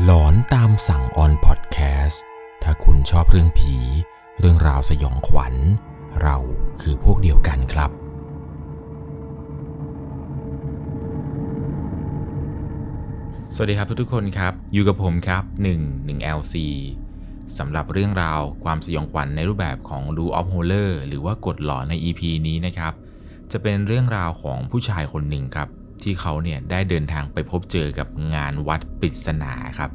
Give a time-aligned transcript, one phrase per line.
[0.00, 2.22] หลอนตามสั่งออนพอดแคสต์
[2.62, 3.76] ถ้าคุณชอบเรื่องผี
[4.38, 5.54] เรื่องราวสยองขวัญ
[6.22, 6.36] เรา
[6.80, 7.90] คือพวกเดียวกันครับ
[13.54, 15.42] สวัสดีครับทุกๆคนครับ อยู่กับผมครับ
[15.76, 16.54] 1 1 LC
[17.58, 22.92] สำหรับเรื่องราวความสยองขวัญในรูปแบบของ Rule of Horror หรือว่ากฎหลอนใน EP นี้นะครับ
[23.52, 25.68] จะเป็นเรื่องราวของผู้ชายคนหนึ่งครับ
[26.04, 29.90] ที่เขาเนี่ยได้เดินทางไปพบเจอกับงานวัดปริศนาครับ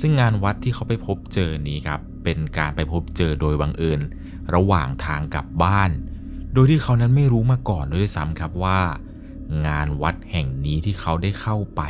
[0.00, 4.00] ซึ่งงานวัดที่เขาไปพบเจอนี้ครับเป็นการไปพบเจอโดยบังเอิญ
[4.54, 5.90] ระหว่างทางกลับบ้าน
[6.52, 8.80] โดยที่เขานั้นไม่รู้มาก่อนด้วยซ้ำครับว่า
[9.66, 11.82] งานวัดแห่งนี้ที่เขาได้เข้าไป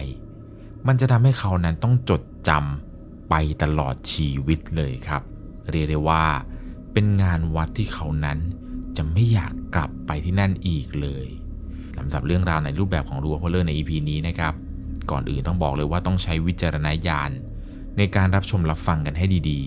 [0.87, 5.23] มันจะทำให้เขานั้นต้องจดจำไปตลอดชีวิตเลยครับ
[5.71, 6.25] เรียกได้ว่า
[6.93, 8.39] เป็นงานวัดที่เขานั้น
[8.97, 11.27] จะไม่อยากกลับไปที่นั่นอีกเลย
[12.11, 14.55] สำหรับเรื่องราวในรูปแบบของรัวพลเลอร์ใน EP นี้นะครับ
[15.11, 17.31] ก่อนอื่นต้องบอกเลยว่าต้องใช้วิจารณญาณ
[17.99, 19.61] ในการรับชมรับฟังกันให้ดี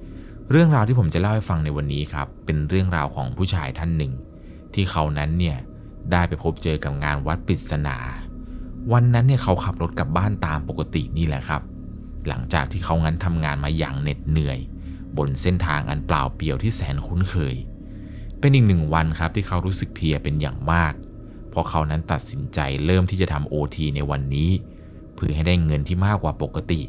[0.00, 4.12] ๆ เรื่องราวที่ผมจะเล่าให้ฟังในวันนี้ครับ เป็นเรื่องราวของผู้ชายท่านหนึ่ง
[4.74, 5.56] ที่เขานั้นเนี่ย
[6.12, 7.96] ได้ไปพบเจอกับงานวัดปริศนา
[8.92, 11.62] วันนั้นเนี่ยเขาขับรถกลับบ้านตามปกตินี่แหละครับ
[12.28, 14.58] หลังจากที่เขางั้นทำงานมาอย่างเหน็ดเหนื่อย
[15.16, 17.54] บนเส้นทางอันเปล่าเปลี่ยวที่แสนคุ้นเคย
[18.38, 24.50] เป็นอีกหนึ่งวันครับที่เขารู้สึกเพลียเป็นอย่างมากเพราะเขานั้นตัดสินใจเริ่มที่จะทำโอทีในวันนี้
[25.14, 26.82] เพื่อให้ได้เงินที่มากกว่าปกติ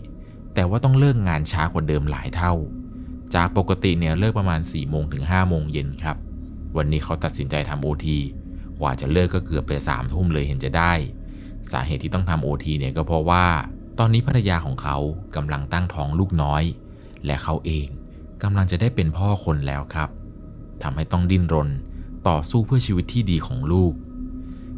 [0.53, 2.53] แต่ว่าต้องเลิกงานช้ากว่าเดิมหลายเท่า
[3.35, 6.17] จากปกติเนี่ยเลิกประมาณ4ี่โมงถึง5้าโมงเย็นครับ
[6.77, 8.17] วันนี้เขาตัดสินใจทำโอที
[8.79, 10.93] กว่าจะเลิกก็เกือบไปสามทุ่มเลยเห็นจะได้
[11.71, 13.45] สาเหตุที่ต้องทำโอทีเนี่ยก็เพราะว่า
[13.99, 14.97] ตอนนี้ภรรยาของเขา
[15.35, 16.63] กำลังตั้งท้องลูกน้อย
[17.25, 17.87] และเขาเอง
[18.43, 20.09] กำลังจะได้เป็นพ่อคนแล้วครับ
[20.83, 21.69] ทำให้ต้องดิ้นรน
[22.27, 23.93] ต่อสู้เพื่อชีวิตที่ดีของลูก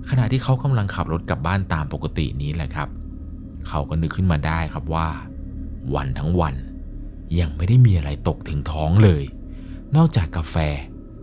[0.09, 2.89] ขณะที่เขากำลังขับรถกลับบ้านตามปกตินี้แหละครับ
[3.67, 5.07] เขาก็นึกขึ้นมาได้ครับว่า
[5.95, 6.55] วันทั้งวัน
[7.39, 9.23] ยังไม่ได้มีอะไรตกถึงท้องเลย
[9.95, 10.55] นอกจากกาแฟ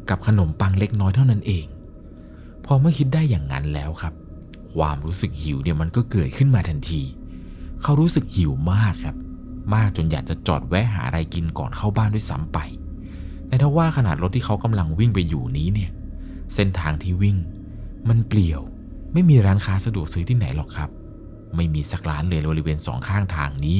[0.09, 1.67] กับขนมปังเล็กน้อยเท่านั้นเอง
[2.65, 4.15] พอเมื่อคิดได้อย่างนั้นแล้วครับ
[4.73, 7.03] ความรู้สึกหิวเนี่ยมันก็เกิดขึ้นมาทันที
[7.83, 9.17] เขารู้สึกหิวมากครับ
[9.75, 12.59] มากจนอยากจะจอดแวะหาอะไรกินก่อนเข้าบ้านด้วยซ้ำไป
[13.47, 15.91] แต่ถ้าว่าขนาดรถที่เขากำลังวิ่งไปอยู่นี้เนี่ย
[16.55, 17.37] เส้นทางที่วิ่ง
[18.09, 18.61] มันเปลี่ยว
[19.13, 20.91] ไม่มีร้านค้าสะดวกซื้อที่ไหนหรอกครับ
[21.57, 23.79] ไม่มีสักร้านเลยบริเวณสองข้างทางนี้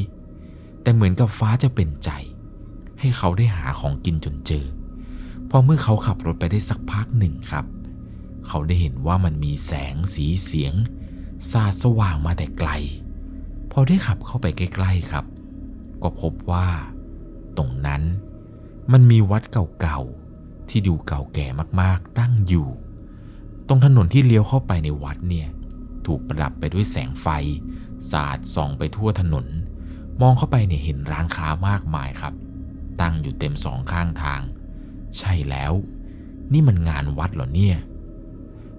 [0.83, 2.11] แต่เหมือนกับฟ้าจะเป็นใจ
[3.01, 4.67] ให้เขาได้หาของกินจนเจอ
[5.51, 7.65] พอเมื่อเขาขับรถไปได้สักพักหนึ่งครับ
[8.47, 10.75] เขาได้เห็นว่ามันมีแสงสีเสียง
[11.51, 12.71] สาดสว่างมาแต่ไกล
[13.73, 15.25] พอได้ขับเข้าไปใกล้ๆครับ
[16.03, 16.69] ก็พบว่า
[17.57, 18.03] ตรงนั้น
[18.93, 19.43] มันมีวัด
[19.81, 21.47] เก่าๆที่ดูเก่าแก่
[21.81, 22.69] มากๆตั้งอยู่
[23.73, 25.49] ตรงถนนที่เลี้ยวเข้าไปในวัดเนี่ย
[26.07, 27.27] ถูกประดับไปด้วยแสงไฟ
[28.11, 29.47] สาดส่องไปทั่วถนน
[30.21, 32.35] มองเข้าไปเนี่ยเห็นร้านค้ามากมายครับ
[33.01, 34.41] ตั้งอยู่เต็มสองข้างทาง
[35.19, 35.73] ใช่แล้ว
[36.53, 37.77] นี่มันงานวัดเหรอเนี่ย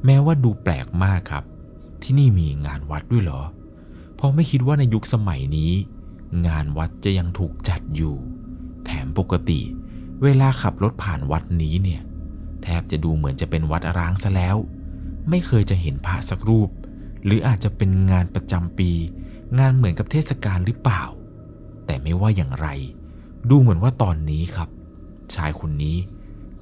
[0.06, 1.44] แม้ว่าดูแปลกมากครับ
[2.04, 3.42] ที่นี่มีงานวัดด้วยเหรอ
[4.16, 5.72] เพราะไม่คิดว่าในยุคสมัยนี้
[6.48, 8.16] งานวัดจะยังถูกจัดอยู่
[8.86, 9.62] แถมปกติ
[10.24, 12.02] เวลาขับรถผ่านวัดนี้เนี่ย
[12.64, 14.58] แทบจะดูเหมือนจะเป็นวัดร้างซะแล้ว
[15.30, 16.70] ไม่เคยจะเห็นพระสักรูป
[17.26, 18.92] หรืออาจจะเป็นงานประจำปี
[19.60, 21.04] งานเหมือนกับเทศกาลหรือเปล่า
[21.86, 22.68] แต่ไม่ว่าอย่างไร
[23.50, 24.70] ดูเหมือนว่าตอนนี้ครับ
[25.36, 25.98] ชายคนนี้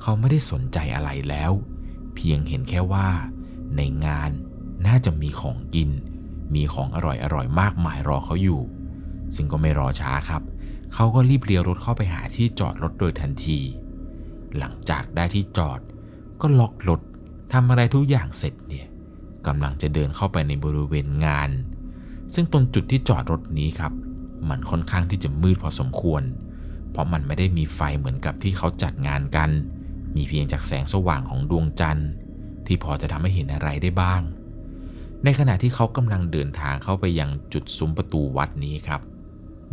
[0.01, 1.51] เขาไม่ได้สนใจอะไรแล้ว
[2.15, 3.07] เพียงเห็นแค่ว่า
[3.77, 4.31] ในงาน
[4.87, 5.89] น่าจะมีของกิน
[6.55, 8.61] มีของอร่อยอร่อยมากมายรอเขาอยู่
[9.35, 10.41] ซึ่งก็ไม่รอช้าครับ
[10.93, 13.59] เขาก็รีบเลี้ยวรถเข้าไปหาที่จอดรถโดยทันที
[14.57, 15.79] หลังจากได้ที่จอด
[16.41, 17.01] ก็ล็อกรถ
[17.53, 18.87] ทำอะไรทุกอย่างเสร็จเนี่ย
[19.47, 21.49] กำลังจะเดินเข้าไปในบริเวณงาน
[22.33, 23.93] ซึ่งตรงจุดที่จอดรถนี้ครับ
[24.49, 26.23] มันค่อนข้างที่จะมืดพอสมควร
[26.91, 29.49] เพราะมันไม่ได้มีไฟเหมือนกับที่เขาจัดงานกัน
[30.15, 32.09] มีเพียงจากแสงสว่างของดวงจันทร์
[32.65, 34.21] ที่พอจะทำให้เห็นอะไรได้บ้าง
[35.23, 39.01] ในขณะที่เขากำลังเดินทางเข้าไปยังจุดซุ้มประตูวัดนี้ครับ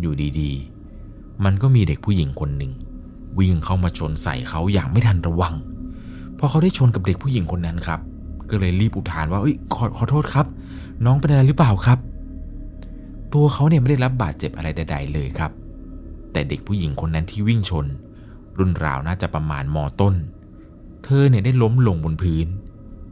[0.00, 2.72] อยู่ดีๆ มันก็มีเด็กผู้หญิงคนหนึ่ง
[3.38, 5.54] วิ่งเข้ามาชนใส่เขาอย่างไม่ทันระวัง
[6.38, 8.00] พอเขาได้ชนกับเด็กผู้หญิงคนนั้นครับ
[8.50, 10.46] ก็เลยรีบอุทานว่าเอ้ยขอขอโทษครับ
[11.04, 11.98] น้องเป็นอะไรหรือเปล่าครับ
[13.32, 15.50] ตัวเขาเนี่ยไม่ได้รับบาดเจ็บอะไรใด ๆ เลยครับ
[16.32, 17.86] แต่เด็กผู้หญิงคนนั้นที่วิ่งชน
[18.58, 20.14] รุ่นราวน่าจะประมาณมอต้น
[21.04, 22.46] เธอเนี่ยได้ล้มลงบนพื้น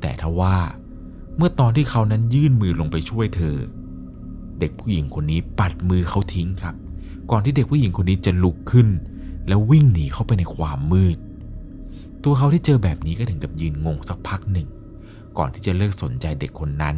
[0.00, 0.56] แต่ทว่า
[1.36, 3.56] เมื่อตอนที่เขานั้นยื่นมือลงไปช่วยเธอ
[4.60, 6.74] เด็กผู้หญิงคนนี้ปัดมือเขาทิ้งครับ
[7.30, 8.88] ก่อนที่เด็กผู้หญิงคนนี้จะลุกขึ้น
[9.48, 11.16] แล้ววิ่งหนีเข้าไปในความมืด
[12.24, 14.68] ตัวเขาที่เจอแบบนี้ก็ถึงกับยืนงงสักพักหนึ่ง
[15.38, 16.96] ก่อนที่จะเลิกสนใจเด็กคนนั้น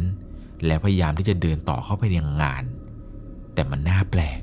[0.65, 2.63] และพยายามที่จะเดินต่อเข้าไปยังงาน
[3.53, 4.39] แต่มันน่าแปลก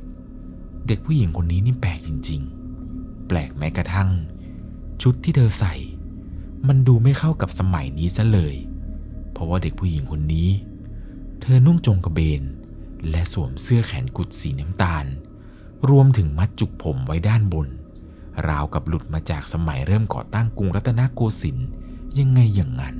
[0.87, 2.41] เด็กผู้หญิงคนนี้นี่แปลกจริง
[2.85, 4.09] ๆ แปลกแม้กระทั่ง
[5.03, 5.75] ชุดที่เธอใส่
[6.69, 8.55] มันดูไม่เข้ากับสมัยนี้ซะเลย
[9.33, 10.49] เพราะว่าเด็กผู้หญิงคนนี้
[11.41, 12.43] เธอนุ่งจงกระเบน
[13.11, 15.07] และสวมเสื้อแขนกุดสีน้ำตาล
[15.91, 17.69] รวมถึงมัดจุกผมไว้ด้านบน
[18.49, 21.69] ราวกับหลุดมาจากสมัยเริ่มก่อตั้งกรุงรัตนโกสินทร์
[22.19, 22.97] ยังไงอย่างนั้น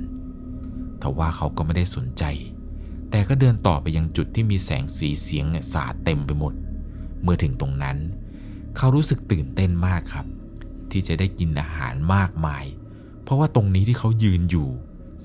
[1.01, 2.23] ทว่าเขาก็ไม่ได้สนใจ
[3.09, 6.53] แต่ก็เดินต่อไปยังจุดที่มีแสงสีเสียงเนี่ยสาดเต็มไปหมด
[7.21, 7.97] เมื่อถึงตรงนั้น
[8.77, 10.25] เขารู้สึกตื่นเต้นมากครับ
[10.91, 12.65] ที่จะได้กินอาหารมากมาย
[13.23, 14.69] เพราะว่าตรงนี้ที่เขายืนอยู่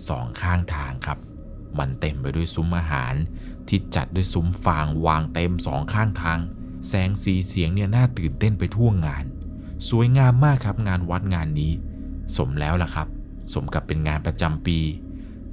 [0.09, 1.19] สองข้างทางครับ
[1.79, 3.15] มันเต็มไปด้วยซุ้มอาหาร
[3.69, 6.39] ที่จัดด้วยซุ้มฟางวางเต็มสองข้างทาง
[6.89, 9.25] แสงสีเสียงเนี่ยน่าตื่นเต้นไปทั่วงาน
[9.89, 11.73] สวยงามมากครับงานวัดงานนี้
[12.37, 13.09] สมแล้วล่ะครับ
[13.53, 14.79] สมกับเป็นงานประจำปี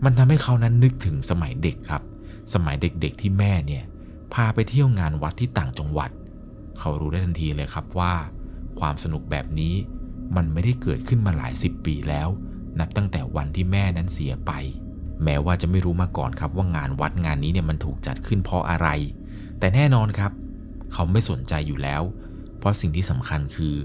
[0.03, 2.01] มันทำให้เขานั้นนึกถึงสมัยเด็กครับ
[2.53, 3.83] สมัยเด็กๆที่แม่เนี่ย
[4.33, 6.11] พาไปเที่ยวงานวัดที่ต่างจังหวัด
[6.79, 8.13] เขารู้ได้ทันทีเลยครับว่า
[8.79, 9.75] ความสนุกแบบนี้
[10.35, 12.29] มันไม่ได้เกิดขึ้นมาหลายสิบปีแล้ว
[12.79, 14.51] นับตั้งแต่วันที่แม่นั้นเสียไป
[15.23, 18.87] แม้ว่าจะไม่รู้มาก่อนครับว่างานวัดงานนี้เนี่ยมันถูกจัดขึ้นเพราะอะไร
[19.59, 20.31] แต่แน่นอนครับ
[20.93, 22.01] เขาไม่สนใจอยู่แล้ว
[22.57, 23.75] เพราะสิ่งที่สำคัญคือ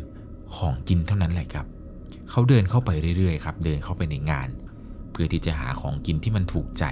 [0.57, 1.67] ของกินเท่านั้นแหละครับ
[2.31, 4.49] เขาเดินเข้าไปเรื่อยๆครับ เดินเข้าไปในงาน
[5.11, 6.85] เพื่อที่จะหาของกินที่มันถูกใจ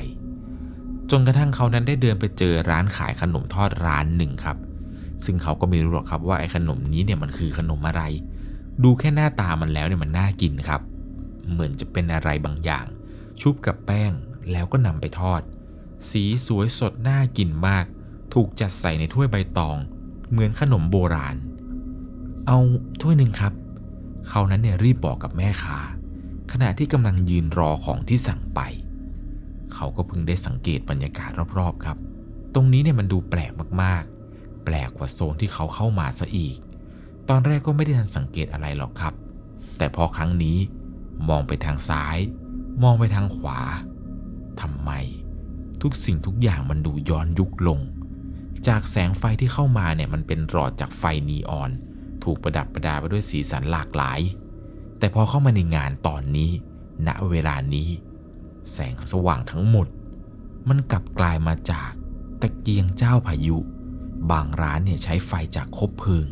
[1.10, 4.56] จนกระทั่งเขานั้นได้เดินไปเจอร้านขายขนมทอดร้านหนึ่งครับ
[5.24, 8.02] ซึ่งเขาก็ไม่รู้หรอกครับว่าไอ้ขนมนี้เนี่ยมันคือขนมอะไร
[8.82, 10.80] ดูแค่หน้าตามันแล้วเนี่ยมันน่ากินครับ
[11.50, 12.86] เหมือนจะเป็นอะไรบางอย่าง
[13.40, 14.12] ชุบกับแป้ง
[14.52, 15.42] แล้วก็นำไปทอด
[16.10, 17.84] สีสวยสดน่ากินมาก
[18.34, 19.76] ถูกจัดใส่ในถ้วยใบตอง
[20.30, 21.36] เหมือนขนมโบราณ
[22.52, 22.62] เอา
[23.00, 23.52] ถ้วยหนึ่งครับ
[24.28, 25.78] เขานั้นเนี่ยรีบบอกกับแม่ค้า
[26.52, 28.60] ขณะที่กำลังยืนรอของที่สั่งไป
[29.74, 31.96] เขาก็เพิ่งได้สังเกตบรรยากาศรอบๆครับ
[32.54, 33.52] ตรงนี้เนี่ยมันดูแปลก
[33.82, 36.56] มากๆ แปลกกว่าโซนที่เขาเข้ามาซะอีก
[37.28, 39.14] ตอนแรกก็ไม่ได้ทันสังเกตอะไรหรอกครับ
[39.78, 40.58] แต่พอครั้งนี้
[41.28, 42.18] มองไปทางซ้าย
[42.82, 43.60] มองไปทางขวา
[44.60, 44.90] ทำไม
[45.82, 47.78] ทุกสิ่งทุกอย่างมันดูย้อนยุคลง
[48.68, 51.72] จากแสงไฟที่เข้ามาเนี่ยมันเป็นหลอดจากไฟนีออน
[52.24, 54.20] ถูกประดับประดาไปด้วยสีสันหลากหลาย
[54.98, 56.50] แต่พอเข้ามาในงานตอนนี้
[57.06, 57.88] ณ เวลานี้
[58.72, 59.86] แสงสว่างทั้งหมด
[60.68, 61.90] มันกลับกลายมาจาก
[62.40, 63.56] ตะเกียงเจ้าพายุ
[64.30, 66.26] บางร้านเนี่ยใช้ไฟจากคบเพลิง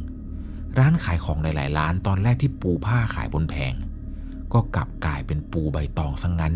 [0.79, 3.75] ร้านขายของหลายๆ ร้านตอนแรกที่ปูผ้าขายบนแผง
[4.53, 6.55] ก็กลับกลายเป็นปูใบตองซะงงั้น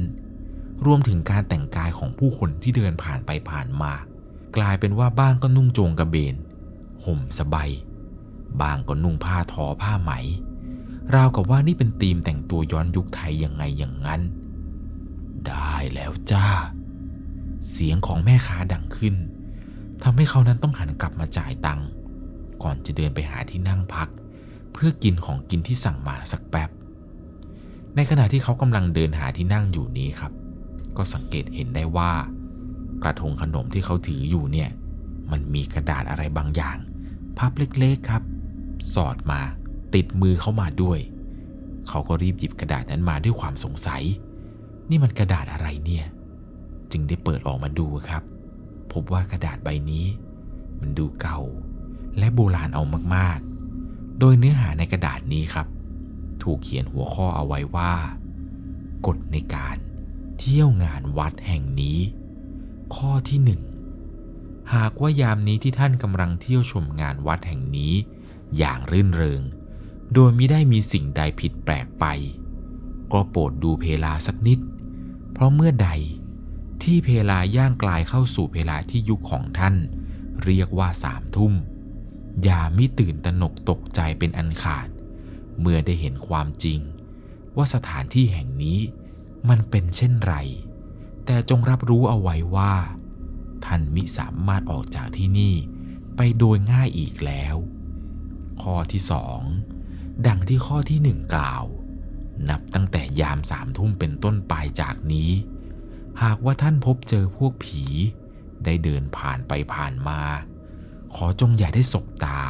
[0.87, 3.93] รวมถึงการแต่งกายของผู้คนที่เดินผ่านไปผ่านมา
[4.57, 6.35] กลายเป็นว่าบ้างก็นุ่งโจงกระเบน
[7.05, 7.71] ห่มสบาย
[8.61, 10.13] บางก็นุ่งผ้าทอผ้าไหม
[11.15, 14.21] ราวกับว่านี่เป็นธีมแต่งตัวย้อนยุคไทยยังไงอย่างนั้น
[15.47, 16.47] ได้แล้วจ้า
[17.71, 19.15] เสียงของแม่ค้าดังขึ้น
[20.03, 21.89] ทำให้เขานั้นต้องหันกลับมาจ่ายตังค์
[22.63, 24.09] ก่อนจะเดินไปหาที่นั่งพัก
[24.73, 26.71] เพื่อกินของกินที่สั่งมาสักแป๊บ
[27.97, 30.33] ในขณะที่เขากำลังเดินหาที่นั่งอยู่นี้ครับ
[30.97, 32.13] ก็สังเกตเห็นได้ว่า
[33.03, 34.71] กระทงขนมที่เขาถืออยู่เนี่ย
[35.31, 36.79] มันมีกระดาษอะไรบางอย่าง
[37.39, 38.23] พับเล็กๆครับ
[38.95, 39.41] สอดมา
[39.95, 40.99] ติดมือเขามาด้วย
[41.89, 44.03] เขาก็รีบหยิบกระดาษนั้นมาด้วยความสงสัย
[44.91, 46.07] นี่มันกระดาษอะไรเนี่ย
[46.91, 48.23] จึงได้เปิดออกมาดูครับ
[48.93, 50.07] พบว่ากระดาษใบนี้
[50.81, 51.41] มันดูเก่า
[52.19, 52.83] และโบราณเอา
[53.15, 55.67] มากๆ โดยเนื้อหาในกระดาษนี้ครับ
[56.43, 57.95] ถูกเขียนหัวข้อเอาไว้ว่า
[59.07, 59.77] กฎในการ
[60.39, 61.99] เที่ยวงานวัดแห่งนี้
[62.95, 63.61] ข้อที่หนึ่ง
[64.75, 67.95] หากว่ายามนี้ที่ท่านกำลังเที่ยวชมงานวัดแห่งนี้
[68.59, 69.43] อย่างรื่นเริง
[70.15, 72.05] โดยมิได้มีสิ่งใดผิดแปลกไป
[73.13, 74.59] ก็โปรดดูเพลาสักนิด
[75.33, 75.91] เพราะเมื่อใด
[76.83, 79.75] ที่เพลาย่างกลายเข้าสู่เพลาที่ยุคของท่าน
[80.45, 81.53] เรียกว่าสามทุ่ม
[82.43, 84.89] อย่ามิตื่นตระหนกตกใจเป็นอันขาด
[85.61, 86.81] เมื่อได้เห็นความจริง
[87.57, 88.79] ว่าสถานที่แห่งนี้
[89.49, 90.35] มันเป็นเช่นไร
[91.27, 92.75] แต่จงรับรู้เอาไว้ว่า
[93.65, 95.55] ท่านมิสามารถออกจากที่นี่
[96.17, 97.57] ไปโดยง่ายอีกแล้ว
[98.63, 99.41] ข้อที่สอง
[100.27, 101.65] ดังที่ข้อที่หนึ่งกล่าว
[102.51, 105.31] นับตั้งแต่ยามสามทุ่มเป็นต้นไปจากนี้
[106.23, 107.85] หากว่าท่านพบเจอพวกผี
[108.65, 110.21] ได้เดินผ่านไปผ่านมา
[111.15, 112.41] ขอจงอย่าได้สบตา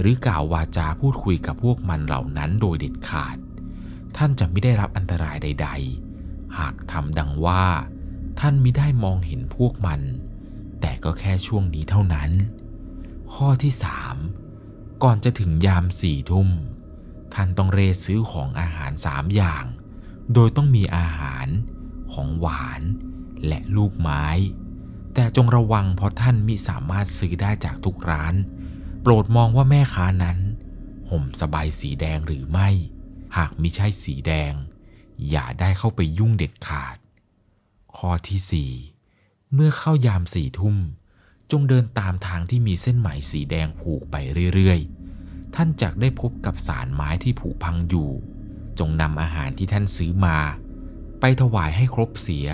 [0.00, 3.36] หรือกล่าววาจาพูดคุยกับพวกมันเหล่านั้นโดยเด็ดขาด
[4.16, 5.68] ท่านจะไม่ได้รับอันตรายใด
[6.12, 7.64] ๆ หากทำดังว่า
[8.40, 10.00] ท่านมิได้มองเห็นพวกมัน
[10.80, 12.30] แต่ก็แค่ช่วงนี้เท่านั้น
[13.32, 14.16] ข้อที่สาม
[15.02, 16.48] ก่อนจะถึงยามสี่ทุ่ม
[17.34, 19.64] ท่านต้องเรซื้อของอาหารสามอย่าง
[20.34, 21.46] โดยต้องมีอาหาร
[22.12, 22.82] ของหวาน
[23.46, 24.26] และลูกไม้
[25.14, 28.34] แต่จงระวังเพราะท่านมิสามารถซื้อได้จากทุกร้าน
[29.02, 30.38] โปรดมองว่าแม่ค้านั้น
[31.10, 32.68] ห่มสบายสีแดงหรือไม่
[33.36, 34.52] หากมิใช่สีแดง
[35.30, 36.96] อย่าได้เข้าไปยุ่งเด็ดขาด
[37.96, 40.76] ข้อที่4เมื่อเข้ายามสี่ทุ่ม
[41.50, 44.16] จงเดินตามทางที่มีเส้นไหมสีแดงผูกไป
[44.54, 48.10] เรื่อยๆ ท่านจักได้พบกับสารไม้ที่ผุพังอยู่
[48.78, 50.38] จงนำอาหารที่ท่านซื้อมา
[51.20, 52.46] ไปถวายให้ครบเสีย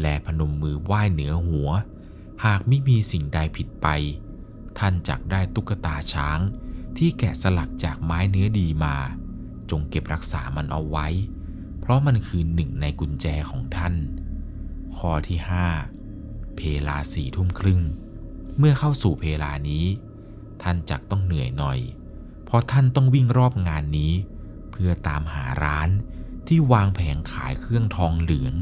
[0.00, 1.70] และพนมมือไหว้เหนือหัว
[2.44, 3.86] หากไม่มีสิ่งใดผิดไป
[4.78, 6.40] ท่านจักได้ตุ๊กตาช้าง
[6.96, 8.96] ที่แกะสลักจากไม้เนื้อดีมา
[9.70, 11.08] จงเก็บรักษามันเอาไว้
[11.80, 13.94] เพราะมันคือหนึ่งในกุญแจของท่าน
[14.96, 15.38] ข้อที่
[15.96, 17.82] 5 เพลาสี่ทุ่มครึ่ง
[18.58, 19.84] เมื่อเข้าสู่เพลานี้
[20.62, 21.78] ท่านจักต้องเหนื่อยหน่อย
[22.44, 24.12] เพราะท่านต้องวิ่งรอบงานนี้
[24.70, 25.88] เพื่อตามหาร้าน
[26.48, 28.54] ที่วางแผงขายเครื่องทองเหลือง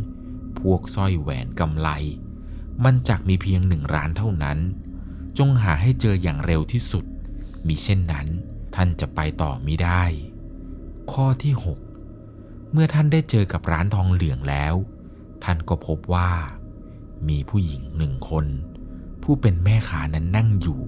[0.59, 1.88] พวกสร้อยแหวนกำไล
[2.85, 4.59] มันจักมีเพียงหนึ่งร้านเท่านั้น
[5.38, 7.04] จงหาให้เจออย่างเร็วที่สุด
[7.66, 8.26] มีเช่นนั้น
[8.75, 10.02] ท่านจะไปต่อไม่ได้
[11.12, 11.54] ข้อที่
[12.12, 14.75] 6 เมื่อท่านได้เจอกับร้านทองเหลืองแล้ว
[15.45, 16.30] ท่านก็พบว่า
[17.28, 18.47] มีผู้หญิงหนึ่งคน
[19.30, 20.80] ผู้เป็นแม่ค้านั้นนั่งอยู่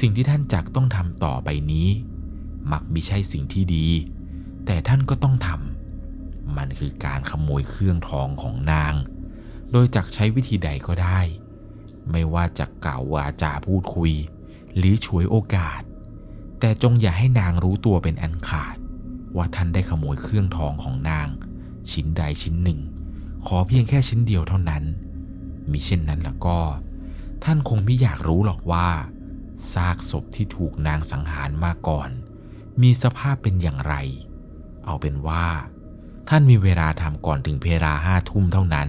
[0.00, 1.88] สิ่งที่ท่านจักต้องทำต่อไปนี้
[2.72, 3.88] มักมิใช่สิ่งที่ดี
[4.66, 8.94] แต่ท่านก็ต้องทำมันคือการขโมยเครื่องทองของนาง
[9.72, 11.20] โดยจักใช้วิธีใดก็ได้
[12.10, 14.12] ไม่ว่าจะกล่าววาจาพูดคุย
[14.76, 15.80] หรือฉวยโอกาส
[16.60, 18.76] แต่จงอย่าให้นางรู้ตัวเป็นอันขาด
[19.36, 21.28] ว่าท่านได้ขโมยเครื่องทองของนาง
[21.90, 22.80] ชิ้นใดชิ้นหนึ่ง
[23.46, 24.84] ขอเพียงแค่ชิ้นเดียวเท่านั้น
[25.70, 26.58] มิเช่นนั้นล้วก็
[27.44, 28.88] ท่านคงไม่อยากรู้หรอกว่า
[29.72, 32.10] ซากศพที่ถูกนางสังหารมาก่อน
[32.82, 33.94] มีสภาพเป็นอย่างไร
[34.84, 35.46] เอาเป็นว่า
[36.28, 38.88] ท่านมีเวลาทำก่อนถึงเพลาห้าทุ่มเท่านั้น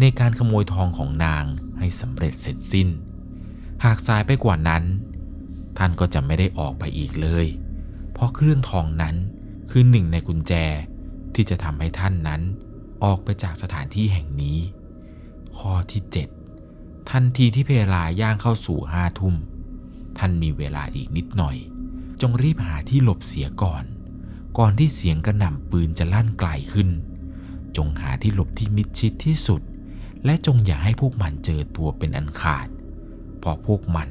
[0.00, 1.44] ในการขโมยทองของนาง
[1.78, 2.88] ให้สำเร็จเสร็จสิ้น
[3.84, 4.84] หากสายไปกว่านั้น
[5.78, 7.46] ท่านก็จะไม่ได้ออกไปอีกเลย
[8.12, 9.16] เพราะเครื่องทองนั้น
[9.70, 10.52] คือหนึ่งในกุญแจ
[11.34, 12.42] ที่จะทำให้ท่านนั้น
[13.04, 14.58] ออกไปจากสถานที่แห่งนี้
[15.58, 16.39] ข้อที่ 7
[17.14, 19.34] ทันทีที่เพลาย่างเข้าสู่ห้าทุ่ม
[20.18, 21.56] ท่านมีเวลาอีกนิดหน่อย
[22.20, 23.84] จงรีบหาที่หลบเสียก่อน
[24.58, 26.88] ก่อนที่เสียงกระหน่ำปืนจะลั่นไกลขึ้น
[27.76, 29.60] จงหาที่หลบที่มิดชิดที่สุด
[30.24, 32.68] และจงอย่าให้พวกมันเจอตัวเป็นอันขาด
[33.38, 34.08] เพราะพวกมัน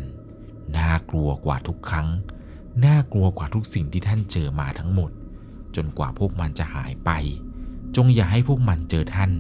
[0.78, 2.08] น่ากลัวกว่าทุกครั้ง
[2.86, 5.12] น่ากลัวกว่าทุกสิ่งที่ท่านเจอมาทั้งหมด
[5.76, 7.10] จนกว่าพวกมันจะหายไป
[7.96, 9.32] จงอย่าให้พวกมันเจอท่าน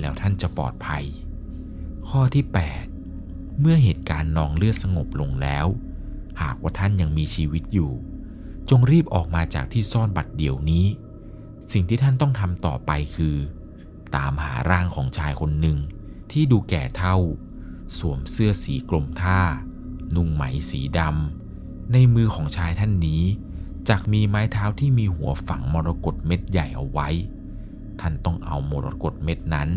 [0.00, 1.04] แล้วท่านจะปลอดภัย
[2.08, 2.91] ข้อที่ 8
[3.60, 5.66] เมื่อเหตุการณ์นองเลือดสงบลงแล้ว
[6.42, 7.92] หากว่าท่านยังมีชีวิตอยู่
[8.70, 10.86] จงรีบออกมาจากที่ซ่อนบัตรเดี๋ยวนี้
[11.70, 13.36] สิ่งที่ท่านต้องทำต่อไปคือ
[14.16, 15.78] ตามหาร่างของชายคนหนึ่ง
[16.32, 17.16] ที่ดูแก่เท่า
[17.98, 19.40] สวมเสื้อสีกลมท่า
[20.14, 23.22] นุ่งไหมสีดำในมือของชายท่านนี้
[23.88, 27.08] จักมีไม้เท้าที่มีหัวฝังมรกตเม็ดใหญ่เอาไว้
[28.00, 29.68] ท่านต้องเอามรกตเม็ดนั้น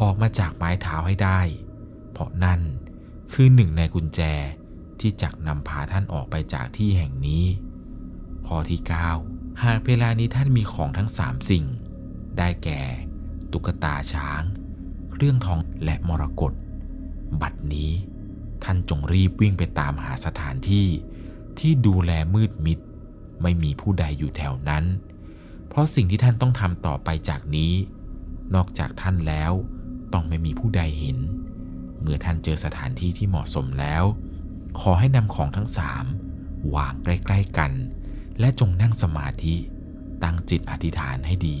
[0.00, 1.40] ออกมาจากไม้เท้าให้ได้
[2.12, 2.60] เพราะนั่น
[3.38, 4.20] คือหนึ่งในกุญแจ
[5.00, 7.44] ที่จักนำพาท่านออกไปจากที่แห่งนี้
[8.46, 8.80] ข้อที่
[9.20, 11.64] 9 หากเวลานี้ท่านมีของทั้งสามสิ่ง
[12.38, 12.80] ได้แก่
[13.52, 14.42] ตุ๊กตาช้าง
[15.10, 16.52] เครื่องทองและมรกต
[17.42, 17.90] บัดนี้
[18.64, 20.88] ท่านจงรีบวิ่งไปตามหาสถานที่
[21.58, 22.78] ที่ดูแลมืดมิด
[23.42, 24.84] ไม่มีผู้ใดอยู่แถวนั้น
[25.68, 27.72] เพราะสิ่งที่ท่านต้องทำต่อไปจากนี้
[28.54, 29.52] นอกจากท่านแล้ว
[30.12, 31.18] ต้องไม่มีผู้ใดเห็น
[32.04, 34.04] เมื่อท่านเจอสถานที่ที่เหมาะสมแล้ว
[34.80, 36.04] ขอให้นำของทั้งสาม
[36.74, 37.72] วางใกล้ ๆกัน
[38.40, 39.56] และจงนั่งสมาธิ
[40.22, 41.60] ตั้งจิตอธิษฐานให้ดี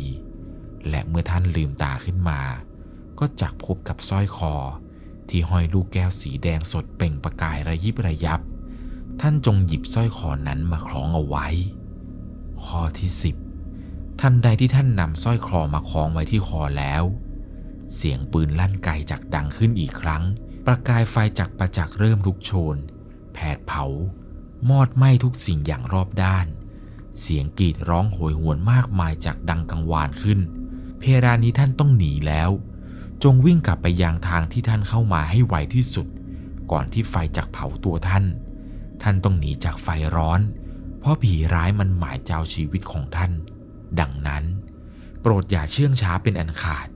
[0.88, 2.40] และเมื่อท่านลืมตาขึ้นมา
[3.18, 4.54] ก็จักพบกับสร้อยคอ
[5.28, 8.40] ที่ห้อยลูกแก้วสีแดงสดเปล่งประกายระยิบระยับ
[9.20, 11.46] ท่านจงหยิบสร้อยคอนั้นมาคล้องเอาไว้
[12.64, 13.10] ข้อที่
[13.64, 17.02] 10ทันใดที่ท่านนำสร้อยคอมาคล้องไว้ที่คอแล้ว
[17.94, 20.24] เสียงปืนลั่นไกจากดังขึ้นอีกครั้ง
[20.66, 22.76] ประกายไฟจากประจักษ์เริ่มลุกโชน
[23.32, 23.84] แผดเผา
[24.70, 26.46] มอดไหม้ทุกสิ่งอย่างรอบด้าน
[27.20, 30.40] เสียงกรีดร้องโหยหวนมากมายจากดังกังวานขึ้น
[30.98, 32.50] เพรานี้ท่านต้องหนีแล้ว
[33.22, 36.06] จงวิ่งกลับไปยังทางที่ท่านเข้ามาให้ไวที่สุด
[36.70, 38.24] ก่อนที่ไฟจะเผาตัวท่าน
[39.02, 40.40] ท่านต้องหนีจากไฟร้อน
[40.98, 43.32] เพราะผีร้ายมันหมายเจ้าชีวิตของท่าน
[44.00, 44.44] ดังนั้น
[45.20, 46.86] โปรดอย่าเชื่องช้าเป็นอันขาด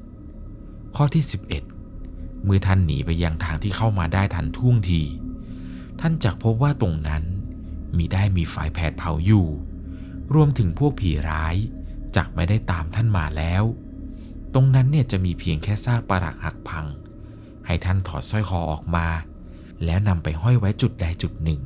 [0.97, 1.25] ข้อที่
[1.85, 5.03] 11 เมื่อท่านหนีไปยังทางที่เข้ามาได้ทันท่วงที
[6.01, 7.23] ท่านจักพบว่าตรงนั้น
[7.97, 9.47] มีได้มีไฟแผดเผาอยู่
[10.35, 11.57] รวมถึงพวกผีร้าย
[12.17, 13.65] จักไม่ได้ตามท่านมาแล้ว
[14.55, 16.87] ตรงนั้นเนี่ยจะมีเพียงแค่ซากปรักหักพัง
[17.67, 19.07] ให้ท่านถอดสร้อยคอออกมา
[19.85, 21.61] แล้วนำไปห้อยไว้จุดใดจุดหนึ่ง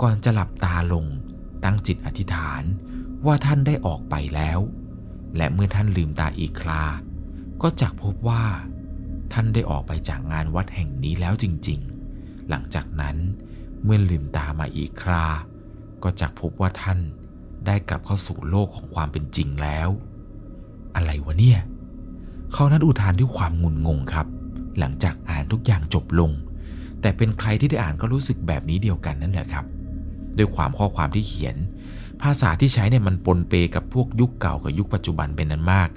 [0.00, 1.04] ก่อนจะหลับตาลง
[1.64, 2.62] ตั้งจิตอธิษฐาน
[3.26, 4.58] ว่าท่านได้ออกไปแล้ว
[5.36, 6.84] และเมื่อท่านลืมตาอีกครา
[7.62, 8.44] ก็จักพบว่า
[9.32, 13.16] ท่านได้ออกไปจากงานวัดแห่งนี้แล้วจริงๆ หลังจากนั้น
[13.84, 15.26] เมื่อลืมตามาอีกครา
[16.02, 16.98] ก็จักพบว่าท่าน
[17.66, 19.88] ได้กลับเข้าสู่โลกของความเป็นจริงแล้ว
[20.96, 21.60] อะไรวะเนี่ย
[22.52, 24.26] เขานั้นอุทานด้วยความงุนงงครับ
[24.78, 26.30] หลังจากอ่านทุกอย่างจบลง
[27.00, 29.64] แต่เป็นใครที่ได้อ่านก็รู้สึกแบบนี้เดียวกันนั่นแหละครับ
[30.38, 31.56] ด้วยความข้อความที่เขียน
[32.22, 35.88] ภาษาที่ใช้เนี่ยมันปนเปกับพวกยุคเก่ากับยุคปัจจุบันเป็นนั้นมาก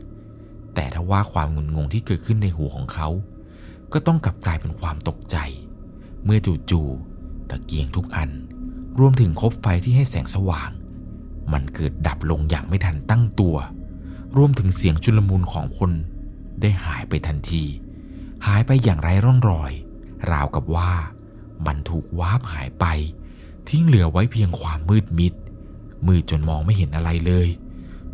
[0.76, 3.08] แต่ถ้าว่าความงุนงงที่เกิดขึ้นในหูของเขา
[3.94, 5.38] ก็ต้องกลับกลายเป็นความตกใจ
[6.24, 8.30] เมื่อจู่ๆตะเกียงทุกอัน
[9.00, 10.72] รวมถึงคบไฟที่ให้แสงสว่าง
[11.54, 13.56] มันเกิดดับลงอย่างไม่ทันตั้งตัว
[14.38, 15.92] รวมถึงเสียงชุลมุนของคน
[16.62, 17.64] ได้หายไปทันที
[18.46, 19.72] หายไปอย่างไร้ร่องรอย
[20.32, 20.92] ราวกับว่า
[21.66, 22.86] มันถูกวาบหายไป
[23.70, 25.34] ทิ้งเหลือไว้เพียงความมืดมิด
[26.08, 27.48] มืดจนมองไม่เห็นอะไรเลย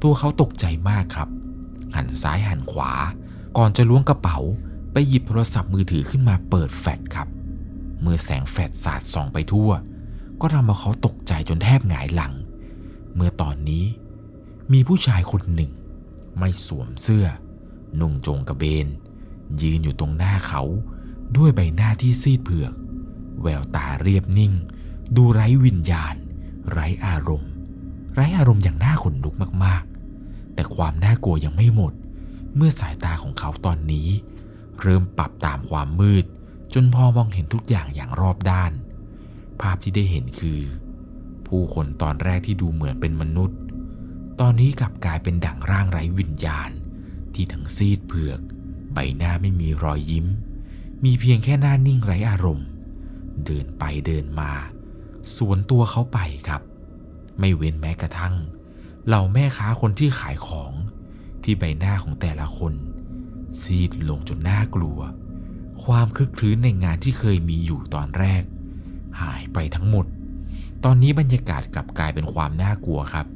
[0.01, 1.29] ตัวเขาตกใจมากครับ
[1.95, 2.91] หันซ้ายหันขวา
[3.57, 4.37] ก่อนจะล้วงกระเป๋า
[4.91, 7.27] ไปหยิบโทรศัพท์มือถือขึ้นมาเปิดแฟลชครับ
[8.01, 9.71] เมื่อแสงแฟลชสาดส่องไปทั่ว
[10.41, 12.33] ก็ทำให้เขาตกใจจนแทบหงายหลัง
[13.15, 13.85] เมื่อตอนนี้
[14.71, 15.71] มีผู้ชายคนหนึ่ง
[16.37, 17.25] ไม่สวมเสื้อ
[17.99, 18.87] นุ่งโจงกระเบน
[19.61, 20.63] ยืนอยู่ตรงหน้าเขา
[21.37, 22.73] ด้วยใบหน้าที่ซีดเผือก
[23.41, 24.53] แววตาเรียบนิ่ง
[25.15, 26.15] ดูไร้วิญญาณ
[26.71, 27.51] ไร้อารมณ์
[28.13, 29.94] ไร้อารมณ์อย่างน่าขนลุกมากๆ
[30.55, 31.93] แต่ความน่ากลัวยังไม่หมด
[32.55, 34.09] เมื่อสายตาของเขาตอนนี้
[34.81, 36.25] เริ่มปรับตามความมืด
[36.73, 38.71] จนพอมองเห็นทุกอย่างอย่างรอบด้าน
[39.61, 40.61] ภาพที่ได้เห็นคือ
[41.47, 43.57] ผู้คนตอนแรกที่ดูเหมือนเป็นมนุษย์
[44.39, 46.69] ตอนนี้กลับกลายเป็นดั่งร่างไร้วิญญาณ
[47.33, 48.39] ที่ทั้งซีดเผือก
[48.93, 50.27] ใบหน้าไม่มีรอยยิ้ม
[51.03, 52.67] มีเพียงแค่หน้านิ่งไร้อารมณ์
[53.45, 54.51] เดินไปเดินมา
[55.35, 56.61] สวนตัวเขาไปครับ
[57.39, 58.35] ไม่เว้นแม้กระทั่ง
[59.07, 60.73] เหล่าแม่ค้าคนที่ขายของ
[61.43, 62.73] ที่ใบหน้าของแต่ละคน
[63.61, 64.99] ซีดลงจนน่ากลัว
[65.83, 68.43] ความคึกคลื้นในงานที่เคยมีอยู่ตอนแรก
[69.21, 70.05] หายไปทั้งหมด
[70.83, 73.27] ตอนนี้บรรยากาศกลับกลายเป็นความน่ากลัวครับ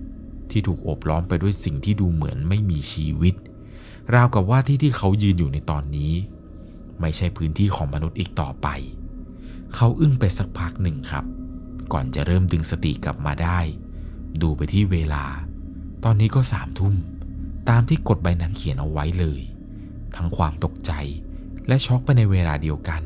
[0.51, 3.35] ที่ถูกโอบล้อมไปด้วยสิ่งที่ดูเหมือนไม่มีชีวิต
[4.13, 6.13] ราวกับว่าที่ที่เขายืนอยู่ในตอนนี้
[6.99, 8.67] ไม่ใช่พื้นที่ของมนุษย์อีกต่อไป
[9.75, 11.25] เขาอึ้งไปสักพักหนึ่งครับ
[11.93, 13.59] ก่อนจะเริ่มดึงสติกลับมาได้
[14.41, 15.23] ดูไปที่เวลา
[16.03, 16.95] ตอนนี้ก็สามทุ่ม
[17.69, 19.41] ตามที่กฎใบนั้นเขียนเอาไว้เลย
[20.15, 20.91] ทั้งความตกใจ
[21.67, 23.01] และช็อกไปในเวลาเดียวกัน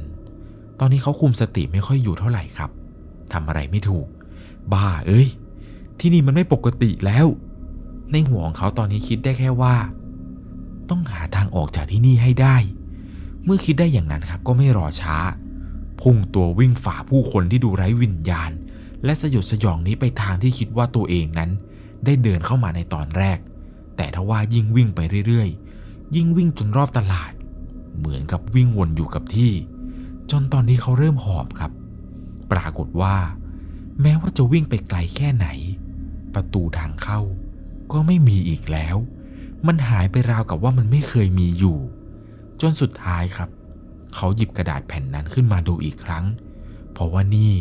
[0.80, 2.70] ตอนนี้เขาคุมสติไม่ค่อยอยู่เท่าไหร่ครับ
[3.34, 4.08] ทำอะไรไม่ถูก
[4.74, 5.28] บ้าเอ้ย
[6.00, 7.28] ที่นี่มันไม่ปกติแล้ว
[8.12, 9.76] ในหัวของเขาตอนนี้คิดได้แค่ว่า
[10.90, 12.58] ต้องหาทางออกจากที่นี่ให้ได้
[13.44, 15.18] เมื่อคิดได้อย่างนั้นครับก็ไม่รอช้า
[16.02, 18.52] พุ่งตัววิ่งฝ่าผู้คนที่ดูไร้วิญญาณ
[19.04, 21.52] และสยดสยองนี้ไปทางที่คิดว่าตัวเองนั้น
[22.06, 23.40] ได้เดินเข้ามาในตอนแรก
[23.98, 27.34] แต่ทว่ายิ่งวิ่งไปเรื่อยๆ ยิ่งวิ่งจนรอบตลาด
[27.98, 29.52] เหมือนกับวิ่งวนอยู่กับที่
[30.32, 31.72] จนตอนนี้เขาเริ่มหอบครับ
[32.52, 33.16] ปรากฏว่า
[34.02, 35.48] แม้ว่าจะวิ่งไปไกลแค่ไหน
[36.34, 37.20] ประตูทางเข้า
[37.92, 38.98] ก็ไม่มีอีกแล้ว
[39.68, 41.78] มันหายไปราวกับว่ามันไม่เคยมีอยู่
[42.62, 43.50] จนสุดท้ายครับ
[44.16, 46.26] เขาหยิบกระดาษแผ่นนั้นขึ้นมาดูอีกครั้ง
[46.94, 47.54] เพราะว่านี่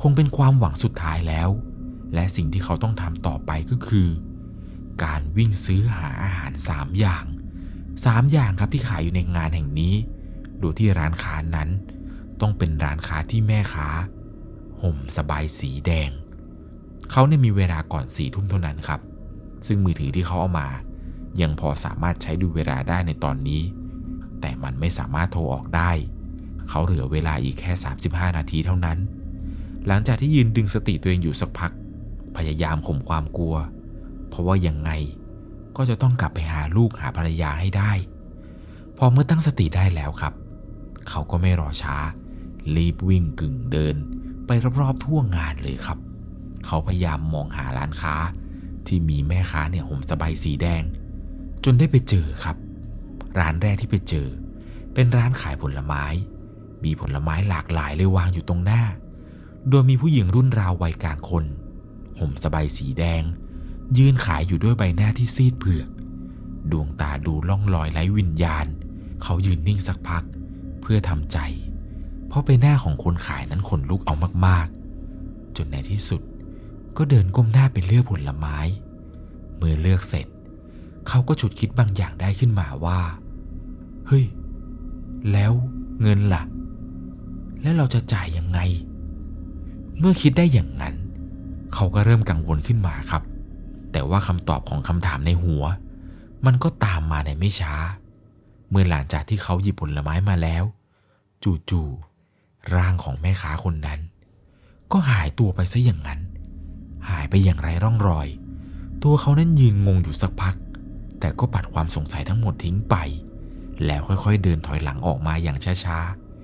[0.00, 1.48] คงเป็นความหวังสุดท้ายแล้ว
[2.14, 4.08] และสิ่งที่เขาต้องทำต่อไปก็คือ
[5.04, 7.24] การวิ่งซื้อหาอาหารสามอย่าง
[8.04, 9.94] สามอย่างครับที่ขายอยู่ในงานแห่งนี้
[10.58, 11.68] โดยที่ร้านค้านั้น
[12.40, 13.88] ต้องเป็นร้านค้าที่แม่ค้า
[14.82, 16.10] ห่มสบายสีแดง
[17.10, 19.00] เขาเนี่ยมีเวลาก่อนสี่ทุ่มเท่านั้นครับ
[19.66, 20.68] ซึ่งมือถือที่เขาเอามา
[21.40, 23.62] ยังพอสามารถใช้ดูเวลาได้ในตอนนี้
[24.40, 25.90] แต่มันไม่สามารถโทรออกได้
[26.68, 27.72] เขาเหลือเวลาอีกแค่
[28.04, 28.98] 35 นาทีเท่านั้น
[29.86, 31.72] หลังจากที่ยืนดึงสติตัวเองอยู่สักพัก
[32.36, 33.56] พยายามข่มความกลัว
[34.28, 34.90] เพราะว่ายังไง
[35.76, 37.92] ก็จะต้องกลับไปหาลูกหาภรรยาให้ได้
[38.98, 40.34] พอเมื่อตั้งสติได้แล้วครับ
[41.08, 41.96] เขาก็ไม่รอช้า
[42.76, 43.96] รีบวิ่งกึ่งเดิน
[44.46, 45.98] ไปรอบๆทั่วงานเลยครับ
[46.66, 48.14] เขาพยายามมองหาร้านค้า
[48.86, 50.82] ที่มีแม่ค้าเนี่ยห่มสบายสีแดง
[51.64, 52.56] จนได้ไปเจอครับ
[53.38, 54.28] ร้านแรกที่ไปเจอ
[54.94, 56.04] เป็นร้านขายผลไม้
[56.84, 58.82] มีผลไม้หลากหลายเลยวางอยู่ตรงหน้า
[59.68, 61.44] โดยมีผู้หญิงรุ่นราววัยกลางคน
[62.18, 63.22] ห่มสบายสีแดง
[63.98, 65.88] ยืนขายอยู่ด้วยใบหน้าที่ซีดเผือก
[66.70, 68.66] ดวงตาดูล่องลอยไร้วิญญาณ
[69.22, 70.24] เขายืนนิ่งสักพัก
[70.80, 71.38] เพื่อทำใจ
[72.28, 74.14] เพราะใบหน้าของคนขายนั้นขนลุกเอา
[74.46, 76.22] มากๆ จนในที่สุด
[76.96, 78.58] ก็เดินก้มหน้าไปเลือกผลไม้
[79.56, 80.26] เมื่อเลือกเสร็จ
[81.08, 83.00] เขาก็ฉุดคิดบางอย่างได้ขึ้นมาว่า
[84.06, 84.24] เฮ้ย
[85.32, 85.52] แล้ว
[86.00, 86.42] เงินล่ะ
[87.62, 88.60] แล้วเราจะจ่ายยังไง
[89.98, 90.94] เมื่อคิดได้อย่างนั้น
[91.74, 93.22] เขาก็เริ่มกังวลขึ้นมาครับ
[93.92, 95.64] แต่ว่าคำตอบของคำถามในหัว
[96.46, 97.74] มันก็ตามมาในไม่ช้า
[98.70, 100.64] เมื่อหลังจากที่เขาหยิบผลไม้มาแล้ว
[101.70, 104.00] จู่ๆร่างของแม่ค้าคนนั้น
[104.92, 106.20] ก็หายตัวไปซะอย่างนั้น
[107.08, 108.28] หายไปอย่างไรร่องรอย
[109.02, 110.56] ตัวเขานั้นยืนงงอยู่สักพัก
[111.20, 112.94] แต่ก็ปัดความสงสัยทั้งหมดทิ้งไป
[113.86, 115.98] แล้วค่อยๆเดินถอยหลังออกมาอย่างช้า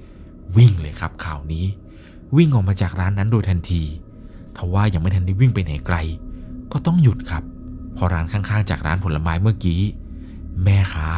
[0.07, 1.67] ๆวิ่งเลยครับข่าวนี้
[2.37, 3.83] วิ่งออกมาจากร้านนั้นโดยทันที
[4.61, 5.97] ทว่ายังไม่ทันได้วิ่งไปไหนไกล
[6.73, 7.43] ก็ต้องหยุดครับ
[7.95, 9.81] เพราะร้านข้างๆ จากร้านผลไม้เมื่อกี้
[10.65, 11.09] แม่ค้า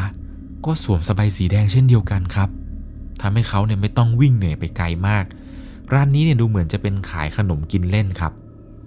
[0.64, 2.48] ก็สวมสบายสีแดงเช่นเดียวกันครับ
[3.20, 5.24] ทำให้เขาเนี่ยไม่ต้องวิ่งเหนื่อยไปไกลมาก
[5.92, 8.32] ร้านนี้เนี่ยดูเหมือนจะเป็นขายขนมกินเล่นครับ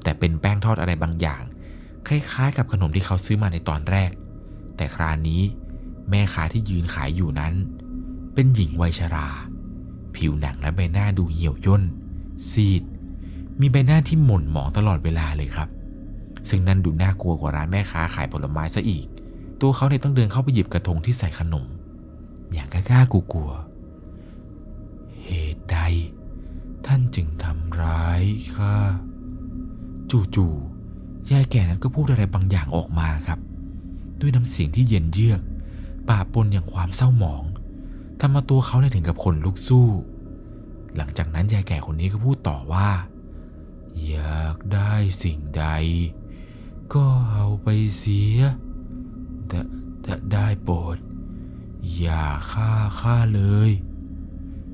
[0.03, 1.41] แต่เป็นแป้งทอดอะไรบางอย่าง
[2.07, 4.11] คล้ายๆ กับขนมที่เขาซื้อมาในตอนแรก
[4.77, 5.41] แต่คราวนี้
[6.09, 7.53] แม่ค้าที่ยืนขายอยู่นั้น
[8.33, 9.27] เป็นหญิงวัยชรา
[10.15, 11.83] ผิวหนังและใบหน้าดูเหี่ยวย่น
[12.49, 12.83] ซีด
[13.61, 15.69] มีใบหน้าที่หม่นหมองตลอดเวลาเลยครับ
[16.49, 19.05] ซึ่งนั่นดูน่ากลัวกว่าร้านแม่ค้าขายผลไม้ซะอีก
[19.61, 21.65] ตัวเขาเนี่ยต้องเดินเข้าไปหยิบกระทงที่ใส่ขนม
[22.53, 25.77] อย่างกล้ากลัวๆเหตุใด
[26.85, 28.21] ท่านจึงทำร้าย
[28.55, 28.75] ข้า
[30.35, 33.39] จู่ๆยายแก่นั้นก็พูดอะไรบางอย่างออกมาครับ
[34.19, 35.41] ด้วยน้ำเสียงที่เย็นเยือก
[36.09, 37.43] ป่าปนอย่างความเศร้าหมอง
[38.19, 39.87] ทำมาตัวเขาเนี่ยถึงกับขนลุกสู้
[40.97, 42.87] หลังจากนั้นยายแก่คนนี้ก็พูดต่อว่า
[44.03, 45.65] อยากได้สิ่งใด
[46.93, 48.39] ก็เอาไปเสีย
[49.47, 50.97] แต่ได้โปรด
[51.97, 53.71] อย่าฆ่าข้าเลย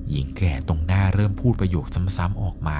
[0.09, 1.85] หญิงแก่ตรงหน้าเริ่มพูดประโยค
[2.17, 2.79] ซ้ำๆออกมา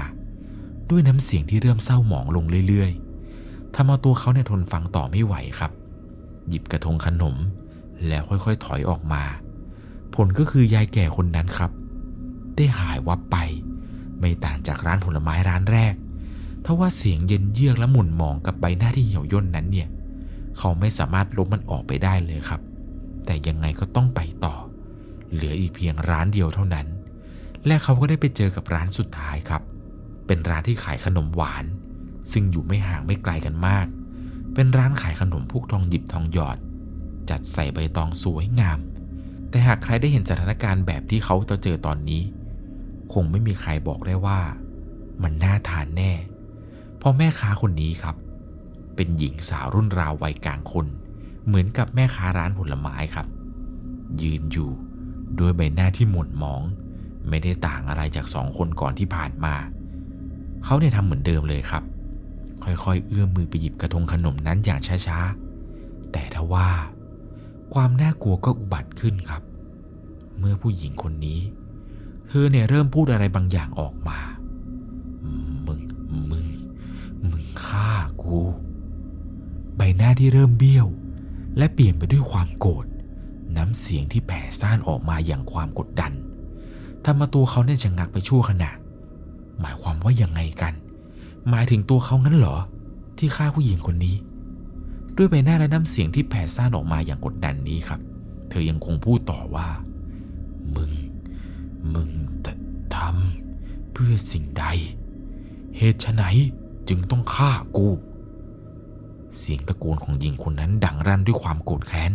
[0.90, 5.72] ด้วยน้ำเสียงที่เริ่มเศร้าหมองลงเรื่อยๆทำเอาตัวเขาเนี่ยทนฟังต่อไม่ไหวครับ
[6.48, 7.36] หยิบกระทงขนม
[8.08, 9.24] แล้วค่อยๆถอยออกมา
[10.16, 11.72] ผลก็คือยายแก่คนนั้นครับ
[12.56, 13.38] ได้หายวับไป
[14.20, 15.94] ไม่ต่างจากร้านผลไม้ร้านแรก
[16.66, 19.88] ทว่าเสียงเย็นเยือกและหมุนหมองกับใบหน้าที่เหี่ยวย่นนั้นเนี่ย
[20.58, 22.62] เขาไม่สามารถลบมันออกไปได้เลยครับ
[23.26, 24.56] แต่ยังไงก็ต้องไปต่อ
[25.34, 26.88] เหลืออีกเพียงร้านเดียวเท่านั้น
[27.66, 29.62] และเขาก็ได้ไปเจอกับร้านสุดท้ายครับ
[30.28, 31.66] เป็นร้านที่ขายขนมหวาน
[32.32, 33.88] ซึ่งอยู่ไม่ห่างไม่ไกลกันมาก
[34.54, 36.58] เป็นร้านขายขนมพวกทองหยิบทองหยอด
[37.30, 38.80] จัดใส่ใบตองสวยงาม
[39.50, 42.22] แต่หากใครได้เห็นสถานการณ์แบบที่เขาจะเจอตอนนี้
[43.14, 44.40] คงไม่มีใครบอกได้ว่า
[45.24, 46.12] มันน่าทานแน่
[47.02, 48.16] พราะแม่ค้าคนนี้ครับ
[48.96, 50.86] เป็นหญิงสาวรุ่นราววัยกลางคน
[51.46, 53.28] เหมือนกับแม่ค้าร้านผลไม้ครับ
[54.22, 54.70] ยืนอยู่
[55.40, 56.62] ด้วยใบหน้าที่หม่นหมอง
[57.30, 59.56] ไม่ได้ต่างอะไรจากสองคนก่อนที่ผ่านมา
[60.64, 61.84] เขาได้ทำเหมือนเดิมเลยครับ
[62.64, 66.70] ค่อยๆ เอื้อมมือไปหยิบกระทงขนมนั้นอย่างช้าๆ แต่ทว่า
[67.74, 69.42] ความน่ากลัวก็อุบัติขึ้นครับ
[70.40, 71.40] เมื่อผู้หญิงคนนี้
[72.28, 74.20] เธอเนี่ยเริ่มพูดอะไรบางอย่างออกมา
[77.72, 78.40] ฆ่ากู
[79.76, 80.88] ใบหน้าที่เริ่มเบี้ยว
[81.58, 82.86] และเปลี่ยนไปด้วยความโกรธ
[83.58, 86.12] น้ำเสียงที่แผ่ซ่านออกมาอย่างความกดดัน
[87.04, 88.72] ทำมาตัวเขาเนี่ยชะงักไปชั่วขณะ
[89.60, 90.74] หมายความว่ายังไงกัน
[91.50, 92.58] หมายถึงตัวเขางั้นเหรอ
[93.18, 94.16] ที่ฆ่าผู้หญิงคนนี้
[95.16, 98.00] ด้วยใบหน้าและน้ำเสียงที่แผ่ซ่านออกมาอย่างกดดันนี้ครับ
[98.50, 99.68] เธอยังคงพูดต่อว่า
[100.76, 100.92] มึง
[101.94, 102.10] มึง
[102.96, 104.66] ทำเพื่อสิ่งใด
[105.78, 106.24] เหตุไฉน
[106.94, 107.90] จึงต้องฆ่ากู
[109.38, 112.12] เสียงตะโกนของหญิงคนนั้นดังรั่นด้วยความโกรธแค้น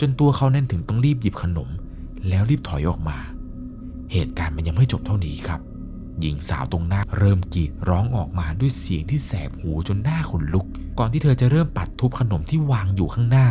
[0.00, 1.68] จนตัวเขาแน่นถึงต้องรีบหยิบขนม
[2.28, 3.18] แล้วรีบถอยออกมา
[4.12, 5.60] เหตุการณ์มันยังไม่จบเท่านี้ครับ
[6.20, 10.66] หญิงสาวตรงหน้าเริ่มกรีดร้องออกมาด้วยเสียงที่แสบหูจนหน้าขนลุก
[10.98, 13.46] ก่อนที่เธอจะเริ่มปัดทุบขนมที่วางอยู่ข้างหน้า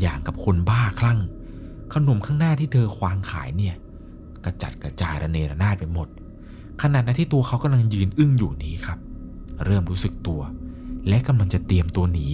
[0.00, 1.18] อย่างกับคนบ้าคลั่ง
[1.94, 3.74] ขนมข้างหน้าที่เธอควางขายเนี่ย
[4.44, 6.08] กระจัดกระจายระเนระนาดไปหมด
[6.82, 8.98] ขณะนั้นที่ตัวเขากำลังยืนอึ้งอยู่นี้ครับ
[9.64, 10.40] เริ่มรู้สึกตัว
[11.08, 12.28] และกำลังจะเตรียมตัวหนี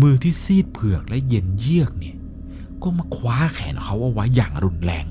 [0.00, 2.16] มือที่ซีดเผือกและเย็นเยือกเนี่ย
[2.82, 5.06] ก็มาคว้าแขนเขาเอาไว้อย่างรุนแรง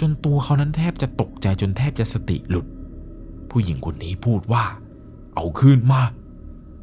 [0.00, 2.66] จนตัวเขานั้นแทบจะตกใจจนแทบจะสติหลุด
[3.50, 4.64] ผู้หญิงคนนี้พูดว่า
[5.34, 6.02] เอาคืนมา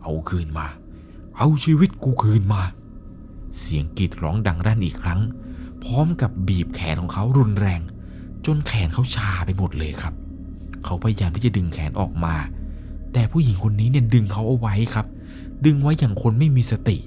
[0.04, 0.68] เอาคืนมา
[1.38, 2.62] เอาชีวิตกูคืนมา
[3.60, 5.22] เสียงกรีดร้องดังรั่นอีกครั้ง
[5.84, 7.82] พร้อมกับบีบแขนของเขารุนแรง
[8.46, 10.14] จนแขนเขาชาไปหมดเลยครับ
[10.84, 12.36] เขาพยายามที่จะดึงแขนออกมา
[13.18, 15.06] แต่ผู้หญิงคนนี้เนี่ยดึงเขาเอาไว้ครับ
[15.66, 16.98] ดึงไว้อย่างคนไม่มีสติ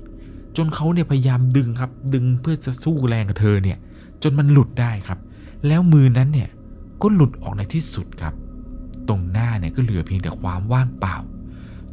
[0.56, 3.78] จนเขาเนี่ยพยายามดึงครับ ดึงเพื่อจะสู้แรงกับเธอเนี่ย
[4.22, 5.18] จนมันหลุดได้ครับ
[5.66, 6.48] แล้วมือนั้นเนี่ย
[7.02, 8.34] ก็หลุดออกในที่สุดครับ
[9.08, 11.16] ตรงหน้าเนี่ยก็เหลือเพียงแต่ความว่างเปล่า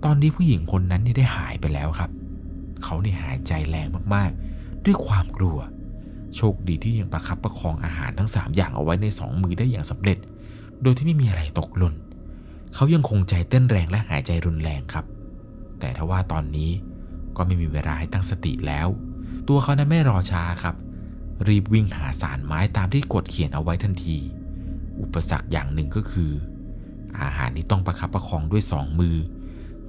[0.04, 2.12] ตอนนี้ผู้หญิงคนนั้นเนี่ยได้หายไปแล้วครับ
[2.84, 5.58] เขาเนี่ยหายใจแรงมากๆ ด้วยความกลัว
[6.36, 10.17] โชคดีที่ยังประคับประคองอาหารทั้ง 3 อย่างเอาไว้ในสองมือได้อย่างสำเร็จ
[10.82, 11.93] โดยที่ไม่มีอะไรตกหล่น
[12.75, 15.05] เขายังคงใจเต้นแรงและหายใจรุนแรงครับ
[15.79, 16.71] แต่ถ้าว่าตอนนี้
[17.38, 18.88] ก็ไม่มีเวลาให้ตั้งสติแล้ว
[19.47, 20.75] ตัวเขานั้นไม่รอช้าครับ
[21.47, 24.17] รีบวิ่งหาสารไม้ตามที่กดเขียนเอาไว้ทันที
[24.99, 26.31] อุปสรรคอย่างหนึ่งก็คือ
[27.21, 29.17] อาหารที่ต้องประคับประคองด้วยสองมือ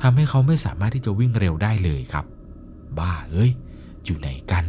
[0.01, 2.25] ทำให้เขาไม่สามารถที่จะวิ่งเร็วได้เลยครับ
[2.99, 3.51] บ้าเอ้ย
[4.05, 4.65] อยู่ไหนกัน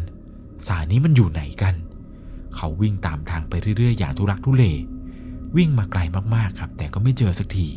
[0.67, 1.75] สารนี้มันอยู่ไหนกัน
[2.55, 4.65] เขาวิ่งตามทางไปเรื่อยๆ อย่างทุรักทุเล
[5.57, 6.01] วิ่งมาไกล
[6.35, 7.67] มากๆครับ แต่ก็ไม่เจอสักที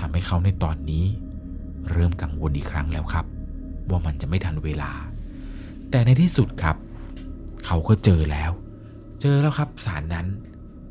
[0.00, 1.04] ทำให้เขาในตอนนี้
[1.90, 3.26] เริ่มกังวลอีกครั้งแล้วครับ
[3.90, 4.92] ว่ามันจะไม่ทันเวลา
[5.90, 6.76] แต่ในที่สุดครับ
[7.66, 8.50] เขาก็เจอแล้ว
[9.20, 10.26] เจอแล้วครับสารนั้น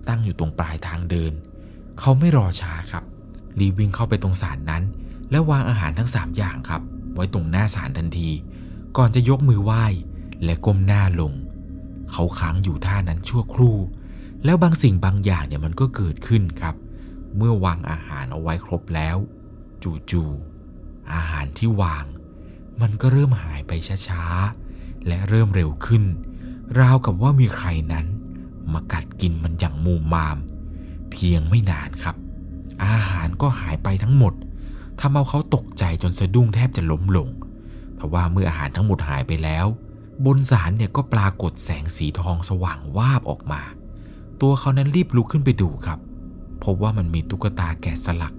[0.07, 1.33] ตั้งอยู่ตรงปลายทางเดิน
[1.99, 3.03] เขาไม่รอช้าครับ
[3.59, 4.83] รีวิ่งเข้าไปตรงสารนั้น
[5.31, 6.81] แล้ววางอาหารทั้ง 3 อย่างครับ
[7.13, 8.29] ไว้ตรงหน้าสารทันที
[8.97, 9.85] ก่อนจะยกมือไหว้
[10.43, 11.33] และก้มหน้าลง
[12.11, 13.77] เขาค้างอยู่ท่านั้นชั่วครู่
[14.45, 16.75] แล้วบางสิ่งบางอย่างเนี่ยมันก็เกิดขึ้นครับ
[17.37, 19.17] เมื่อวางอาหารเอาไว้ครบแล้ว
[20.11, 22.05] จู่ๆอาหารที่วาง
[22.81, 23.71] มันก็เริ่มหายไป
[24.07, 26.03] ช้าๆ และเริ่มเร็วขึ้น
[26.79, 28.05] ราวกับว่ามีใครนั้น
[28.73, 30.37] มากัดกินมันอย่างมูมาม
[31.11, 32.15] เพียงไม่นานครับ
[32.85, 34.33] อาหารก็หายไปทั้งหมด
[34.99, 37.29] ทำเอาเขาตกใจจนสะดุ้งแทบจะล้มลง
[37.95, 39.65] เพราะว่าเมื่ออาหารทั้งหมดหายไปแล้ว
[40.25, 43.61] บนสารเนี่ยก็ปรากฏแสงสีทองสว่างวาบออกมา
[44.41, 45.99] ตัวเขานั้นรีบลุกขึ้นไปดูครับ
[46.65, 48.33] พบว่ามันมีตุ๊กตาแกะสลัก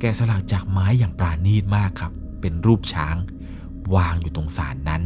[0.00, 3.16] แกะสลักจากไม้อย่างปราณีตมากครับ เป็นรูปช้าง
[3.94, 5.02] วางอยู่ตรงสารนั้น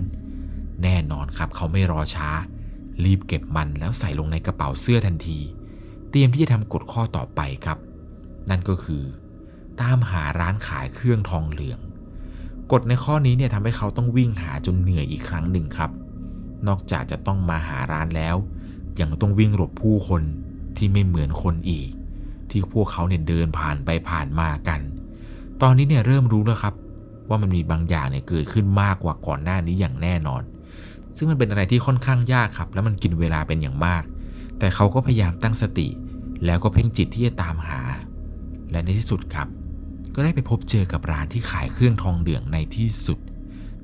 [0.82, 2.28] แน่นอนครับเขาไม่รอช้า
[3.04, 5.38] รีบเก็บมันแล้วใส่ลงในกระเป๋าเสื้อทันที
[6.10, 7.78] เตรียมที่จะทำกฎข้อต่อไปครับ
[8.50, 9.04] นั่นก็คือ
[9.80, 11.80] ตามหาร้านขายเครื่องทองเหลือง
[12.72, 15.90] กฎในข้อนี้เนี่ยทำให้เขาต้องวิ่งหาจนเหนื่อยอีกครั้งหนึ่งครับ
[16.66, 18.36] นอกจากจะต้องมาหาร้านแล้ว
[19.00, 20.22] ยังต้องวิ่งหลบผู้คน
[20.76, 21.88] ที่ไม่เหมือนคนอีก
[22.50, 24.80] ที่พวกเขาเนี่ยเดินผ่านไปผ่านมากัน
[25.62, 26.74] ตอนนี้เนี่ยเริ่มรู้แล้วครับ
[27.28, 30.42] ว่ามันมีบางอย่างเนี่ยเกิดขึ้นมากกว่าก่อนหน้านี้อย่างแน่นอน
[31.16, 34.02] ซึ่งมันเป็นอะไรที่ค่อนข้างยากครับ แล้วมันกินเวลาเป็นอย่างมาก
[34.58, 35.88] แต่เขาก็พยายามตั้งสติ
[36.44, 37.80] แล้วก็เพ่งจิตที่จะตามหา
[38.70, 39.48] และในที่สุดครับ
[40.14, 43.18] ก็ได้ไปพบเจอกับร้านที่ขายเครื่องทองเหลืองในที่สุด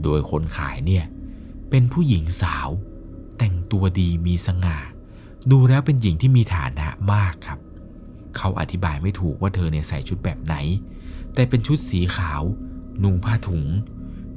[0.03, 1.05] โดยคนขายเนี่ย
[1.70, 2.68] เป็นผู้หญิงสาว
[3.38, 4.79] แต่งตัวดีมีสง่า
[5.51, 7.59] ดูแล้วเป็นหญิงที่มีฐานะมากครับ
[8.37, 10.55] เขาอธิบายไม่ถูกว่าเธอเนี่ยใส่ชุดแบบไหน
[11.35, 12.42] แต่เป็นชุดสีขาว
[13.03, 13.64] นุ่งผ้าถุง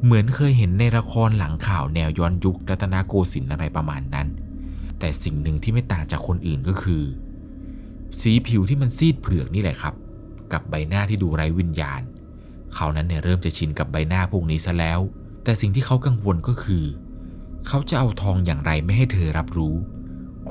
[0.03, 4.27] เหมือนเคยเห็นในละครหลังข่าวแนวย้อนยุครัตนโกสินทร์อะไรประมาณนั้น
[4.99, 7.03] แต่สิ่งหนึ่งที่ไม่ต่างจากคนอื่นก็คือ
[8.19, 9.95] สีผิวที่มันซีดเผือกนี่แหละครับ
[10.51, 12.01] กับใบหน้าที่ดูไร้วิญญาณ
[12.73, 14.99] เขานั้นเนี่ยเริ่มจะชินกับใบหน้าพวกนี้ซะแล้ว
[15.43, 16.85] แต่สิ่งที่เขากังวลก็คือ
[17.67, 19.75] เขาจะเอาทองอย่างไรไม่ให้เธอรับรู้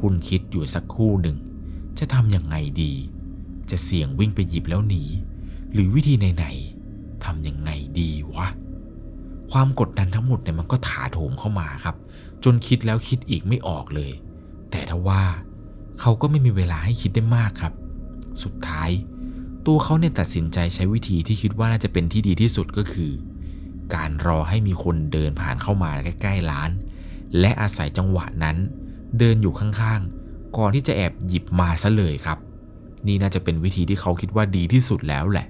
[0.00, 1.36] คุณคิดอยู่สักครู่หนึ่ง
[1.98, 2.92] จะทำยังไงดี
[3.74, 5.04] จะเสี่ยงวิ่งไปหยิบแล้วหนี
[5.72, 8.48] หรือวิธีไหนๆทำยังไงดีวะ
[9.52, 11.96] ความกดดันทั้งหมดเนี่ยมันก็ถาโถมเข้ามาครับ
[12.44, 14.12] จนคิดแล้วคิดอีกไม่ออกเลย
[14.70, 15.22] แต่ถ้าว่า
[16.00, 17.72] เขาก็ไม่มีเวลาให้คิดได้มากครับ
[18.42, 18.90] สุดท้าย
[19.66, 23.12] ตัวเขาเนี่ยตัดสินใจใช้วิธีที่คิดว่าน่าจะเป็นที่ดีที่สุดก็คือ
[23.94, 26.70] การรอให้มีคนเดินผ่านเข้ามาใกล้ๆร้าน
[27.40, 28.56] และอาศัยจังหวะนั้น
[29.18, 32.38] เดินอยู่ข้างๆ ก่อนที่จะแอบหยิบมาซะเลยครับ
[33.06, 35.46] นี่น่าจะเป็นวิธีที่เขาคิดว่าดีที่สุดแล้วแหละ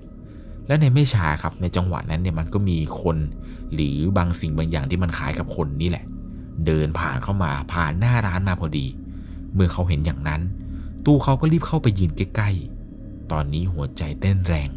[0.66, 3.16] และในไม่ช้าครับในจังหวะนั้นเนี่ยมันก็มีคน
[3.74, 6.04] หรือบางสิ่งบางอย่างที่มันคล้ายกับคนนี่แหละ
[6.66, 8.86] เดินผ่านเข้ามาผ่านหน้าร้านมาพอดี
[9.54, 10.40] เมื่อเขาเห็นอย่างนั้น
[11.04, 14.70] ตู้เขาก็รีบเข้าไปยืนใกล้ๆ ตอนนี้หัวใจเต้นแรง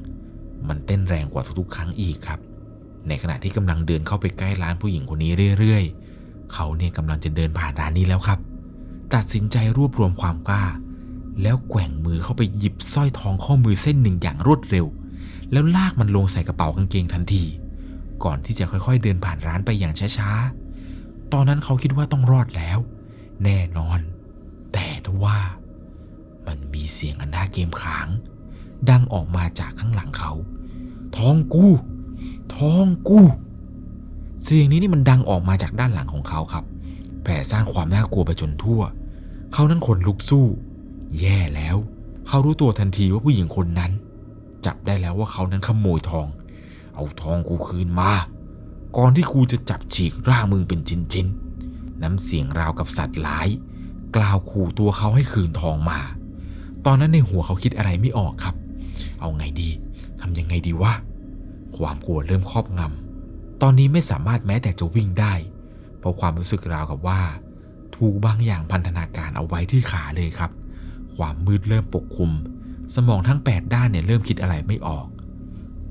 [0.67, 2.39] มันเต้นแรงกว่าทุกๆครั้งอีกครับ
[3.07, 5.83] ในขณะที่กำลังเดินเข้าไปใกล้ร้านผู้หญิงคนนี้เรื่อย
[6.17, 8.39] ๆ เขาเนี่ยกำลังจะเดินผ่านร้านนี้แล้วครับ
[9.13, 10.63] ตัดสินใจรวบรวมความกล้า
[11.41, 14.85] แล้วแกว่งมือเข้าไปหยิบสร้อยทองข้อมือเส้นหนึ่งอย่างรวดเร็ว
[15.51, 17.43] แล้วลากมันลงใส่กระเป๋ากางเกงทันที
[18.23, 22.79] ก่อนที่จะค่อยๆเดินผ่านร้านไปอย่างช้าๆ ตอนนั้นเขาคิดว่าต้องรอดแล้ว
[23.43, 23.99] แน่นอน
[24.73, 25.37] แต่ทว่า
[26.47, 28.07] มันมีเสียงอันน่าเกมขาง
[28.89, 30.31] ดังออกมาจากข้างหลังเขา
[31.17, 31.67] ทองกู
[32.55, 33.21] ทองกู
[34.41, 36.63] เสียงนี้นี่มันดังออกมาจากด้านหลังของเขาครับ
[37.23, 38.81] แผ่สร้างความน่ากลัวไปจนทั่ว
[39.53, 40.45] เขานั้นขนลุกสู้
[41.19, 41.77] แย่แล้ว
[42.27, 43.91] เขารู้ตัวทันทีว่าผู้หญิงคนนั้น
[44.65, 46.27] จับได้แล้วว่าเขานั้นขโมยทอง
[46.95, 48.11] เอาทองกูคืนมา
[48.97, 50.79] ก่อนที่กูจะจับฉีกร่างมึงเป็น
[51.13, 53.47] ชิ้นๆ น้ำเสียงราวกับสัตว์ร้าย
[54.15, 55.99] กล่าวขู่ตัวเขาให้คืนทองมา
[56.85, 58.55] ตอนนั้นในหัวเขาคิดอะไรไม่ออกครับ
[59.19, 59.69] เอาไงดี
[60.21, 60.93] ทำยังไงดีวะ
[61.77, 65.33] ความกลัวเริ่มครอบงำ ตอนนี้ไม่สามารถแม้แต่จะวิ่งได้
[65.99, 67.21] เพราะความรู้สึกราวกับว่า
[67.95, 70.51] ถูกบางอย่างพันธนาการเอาไว้ที่ขาเลยครับ
[71.17, 72.31] ความมืดเริ่มปกคลุม
[72.95, 75.07] สมองทั้ง 8 ด้านเนี่ยเริ่มคิดอะไรไม่ออก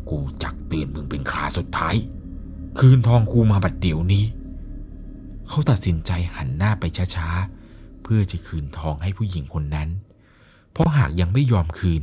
[0.08, 1.94] กูจักเตือนมึงเป็นคราสุดท้าย
[2.78, 4.24] คืนทองคูมาบัดเดี๋ยวนี้
[5.48, 6.84] เขาตัดสินใจหันหน้าไป
[7.16, 9.88] ช้าๆ เพื่อจะคืนทองให้ผู้หญิงคนนั้น
[10.72, 12.02] เพราะหากยังไม่ยอมคืน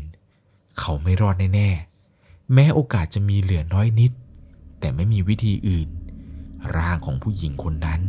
[0.80, 4.12] เขาไม่รอดแน่ๆ แม้โอกาสจะมีเหลือน้อยนิด
[4.80, 5.90] แต่ไม่มีวิธีอื่น
[6.78, 8.02] ร่างของผู้หญิงคนนั้น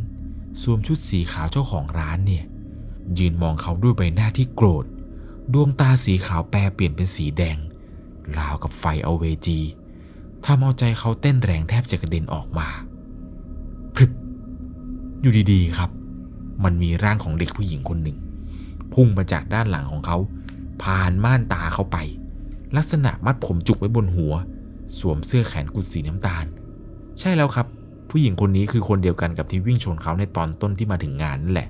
[0.61, 2.45] สวมชุดสีขาวเจ้าของร้านเนี่ย
[3.19, 4.85] ยืนมองเขาด้วยใบหน้าที่โกรธ
[5.53, 7.59] ดวงตาสีขาวแปรเปลี่ยนเป็นสีแดง
[8.39, 9.61] ราวกับไฟเอาเวจี
[10.45, 12.69] ทำเอาใจเขาเต้นแรงแทบจะกระเด็นออกมา
[13.95, 14.11] พริบ
[15.21, 15.91] อยู่ดีๆครับ
[16.65, 18.19] มันมีร่างของเด็กผู้หญิงคนหนึ่ง
[18.93, 20.19] พุ่งมาจากด้านหลังของเขา
[20.83, 21.97] ผ่านม่านตาเข้าไป
[22.77, 24.35] ลักษณะมัดผมจุกไว้บนหัว
[24.99, 26.45] สวมเสื้อแขนกุดสีน้ำตาล
[27.21, 27.67] ใช่แล้วครับ
[28.11, 31.69] ผู้หญิงคนนี้คือคนเดียวกันกับที่วิ่งชนเขาในตอนต้นที่มาถึงงานนั่นแหละ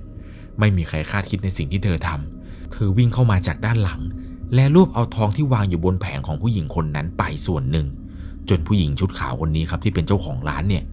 [0.59, 4.01] ไม่มีใครคาดคิดในสิ่งที่เธอทำ เธอวิ่งเข้ามาจากด้านหลัง
[4.55, 7.87] และรวบเอาทองที่วางอยู่บนแผงของผู้หญิงคนนั้นไปส่วนหนึ่ง
[8.49, 10.85] จนผู้หญิงชุดขาวคนนี้ครับที่เป็นเจ้าของร้านเนี่ย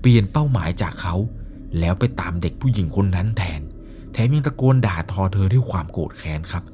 [0.00, 1.14] เปลี่ยนเป้าหมายจากเขา
[1.78, 3.60] แล้วไปตามเด็กผู้หญิงคนนั้นแทน
[4.12, 6.64] แถมยังตะโกนด่าทอเธอด้วยความโกรธแค้นครับ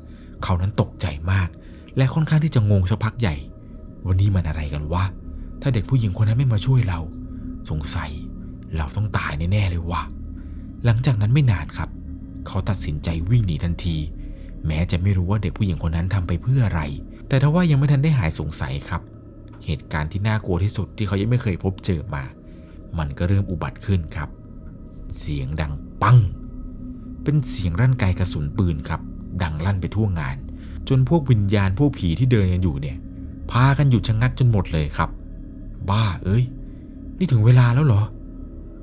[0.43, 1.49] เขานั้นตกใจมาก
[1.97, 3.37] และค่อนข้างที่จะงงสักพักใหญ่
[4.07, 5.05] วันนี้มันอะไรกันวะ
[5.63, 7.01] ถ้าเด็กผู้หญิงคนนั้นไม่มาช่วยเรา
[7.71, 8.11] สงสัย
[8.77, 10.03] เราต้องตายแน่ๆเลยวะ
[10.85, 11.91] หลังจากนั้นไม่นานครับ
[12.47, 13.97] เขาตัดสินใจวิ่งหนีทันที
[14.67, 16.83] แม้จะไม่รู้ว่าเด็กผู้หญิงคนนั้นทำไปเพื่ออะไร
[17.29, 19.03] แต่ถ้าว่ายังไม่ทันได้หายสงสัยครับ
[19.65, 22.23] เหตุการณ์ที่น่ากลัวที่สุดที่เขายังไม่เคยพบเจอมา
[22.99, 24.29] มันก็เริ่มอุบัติขึ้นครับ
[25.19, 26.19] เสียงดังปัง
[27.23, 29.01] เป็นเสียงรั่นไกลกระสุนปืนครับ
[29.43, 30.37] ดังลั่นไปทั่วงาน
[30.89, 32.97] จนพวกวิญญาณพวกผีที่เดินกันอยู่เนี่ย
[33.51, 35.11] พากันหยุดชะงักจนหมดเลยครับ
[35.91, 36.45] บ้าเอ้ย
[37.19, 38.03] นี่ถึงเวลาแล้วเหรอ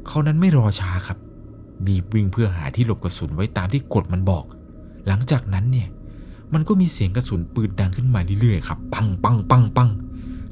[0.07, 1.17] เขานั้นไม่รอช้าครับ
[1.87, 4.45] รีบวิ่งเพื่อหาที่หลบกระสุนไว้ตามที่กฎมันบอก
[5.07, 5.89] หลังจากนั้นเนี่ย
[6.53, 9.89] มันก็มีเสียงกระสุนปืนดังขึ้นมาเรื่อยๆครับ ปังปังปังปัง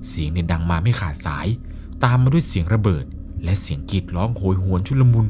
[0.08, 1.48] เสียงเนี่ยดังมาไม่ขาดสาย
[2.04, 3.06] ตามมาด้วยเสียงระเบิด
[3.44, 5.28] และเสียงกรีดร้องโหยหวนชุลมุน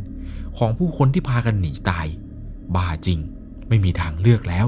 [0.57, 2.07] ของผู้คนที่พากันหนีตาย
[2.75, 3.19] บ้าจริง
[3.67, 4.67] ไม่มีทางเลือกแล้ว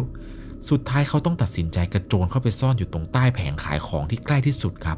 [0.69, 4.97] สุดท้ายเขาต้องตัดสินใจกระโจนเข้าไปซ่อนอยู่ตรงใต้แผงขายของที่ใกล้ที่สุดครับ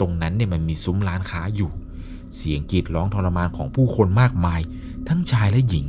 [0.00, 1.70] ตรงนั้นเนี่ยมันมีซุ้มร้านค้าอยู่
[2.36, 4.60] เสียงกรีดร้องทรมานของผู้คนมากมาย
[5.08, 5.86] ทั้งชายและหญิง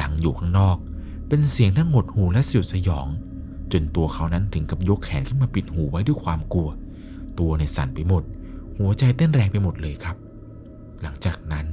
[0.00, 0.76] ดังอยู่ข้างนอก
[1.28, 3.06] เป็นเสียงทั้งหดหูและสยดสยอง
[3.72, 6.68] จนตัวเขานั้นถึงกับยกแขนขึ้นมาปิดหูไว้ด้วยความกลัว
[7.38, 8.22] ตัวในสั่นไปหมด
[8.78, 10.16] หัวใจเต้นแรงไปหมดเลยครับ
[11.02, 11.66] หลังจากนั้น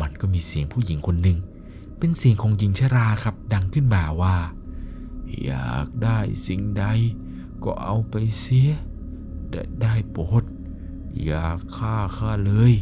[0.00, 1.38] มันก็มีเสียงผู้หญิงคนหนึ่ง
[1.98, 4.36] เป็นเสียงของหญิงชราครับ ดังขึ้นมาว่า
[5.44, 6.84] อยากได้สิ่งใด
[7.64, 8.70] ก็เอาไปเสีย
[9.50, 10.44] ได้ได้โปรด
[11.24, 11.44] อย่า
[11.76, 12.72] ฆ่าข้าเลย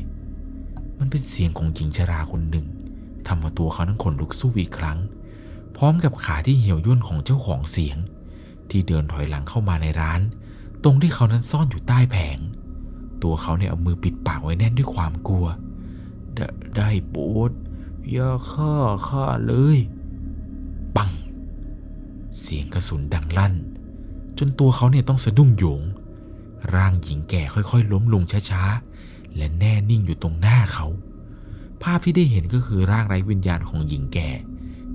[0.98, 2.66] มันเป็นเสียงของหญิงชราคนหนึ่ง
[3.26, 4.98] ทำมาตัวเขานั้นขนลุกสู้อีกครั้ง
[5.76, 7.98] พร้อมกับขาที่เหี่ยวย่นของเจ้าของเสียง
[8.70, 10.20] ที่เดินถอยหลังเข้ามาในร้าน
[10.84, 12.38] ตรงที่เขานั้นซ่อนอยู่ใต้แผง
[13.22, 15.46] ตัวเขาเนี่ยเอามือปิดปากไว้แน่นด้วยความกลัว
[16.34, 16.40] ได
[16.76, 17.50] ได้โปรด
[18.10, 18.74] อย่าฆ่า
[19.08, 19.78] ข้าเลย
[20.96, 21.10] ปัง
[22.38, 23.54] เสียงกระสุนดังลั่น
[24.38, 25.82] จนตัวเขาเนี่ยต้องสะดุ้งโยง
[26.74, 30.86] ร่างหญิงแก่ค่อยๆ ล้มลงช้าๆ และแน่นิ่งอยู่ตรงหน้าเขา
[31.82, 34.30] ภาพที่ได้เห็นก็คือร่างไร้วิญญาณของหญิงแก่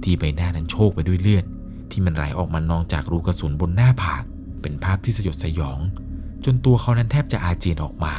[0.04, 1.46] ที่ใบหน้านั้นโชกไปด้วยเลือด
[1.92, 4.24] ที่มันไหลออกมานองจากรูกระสุนบนหน้าผาก
[4.62, 5.80] เป็นภาพที่สยดสยอง
[6.46, 8.16] จนตัวเขานั้นแทบจะอาเจียนออกมา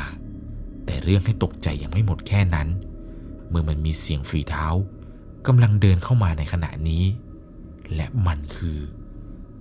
[0.86, 2.68] แต่เรื่องให้ตกใจยังไม่หมดแค่นั้น
[3.48, 4.66] เมื่อมันมีเสียงฝีเท้า
[5.46, 7.04] กำลังเดินเข้ามาในขณะนี้
[7.94, 8.78] และมันคือ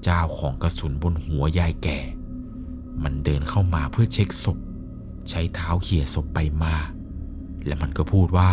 [0.04, 2.00] เจ้าของกระสุนบนหัวยายแก่
[3.04, 4.58] มันเดินเข้ามาเพื่อเช็คศพ
[5.30, 6.76] ใช้เท้าเขี่ยศพไปมา
[7.66, 8.52] และมันก็พูดว่า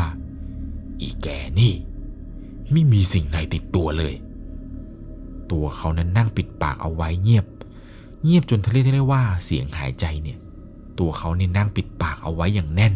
[1.01, 1.29] อีแก
[1.61, 1.75] นี่
[2.73, 4.15] ไม่มีสิ่งไหนติดตัวเลย
[5.53, 7.47] ตัวเขานั้นนั่งปิดปากเอาไว้เงียบ
[8.25, 10.39] เงียบจนทะเลทะเลว่าเสียงหายใจเนี่ย
[10.99, 12.95] ตัวเขาเนี่ยนั่งปิดปากเอาไว้อย่างแน่น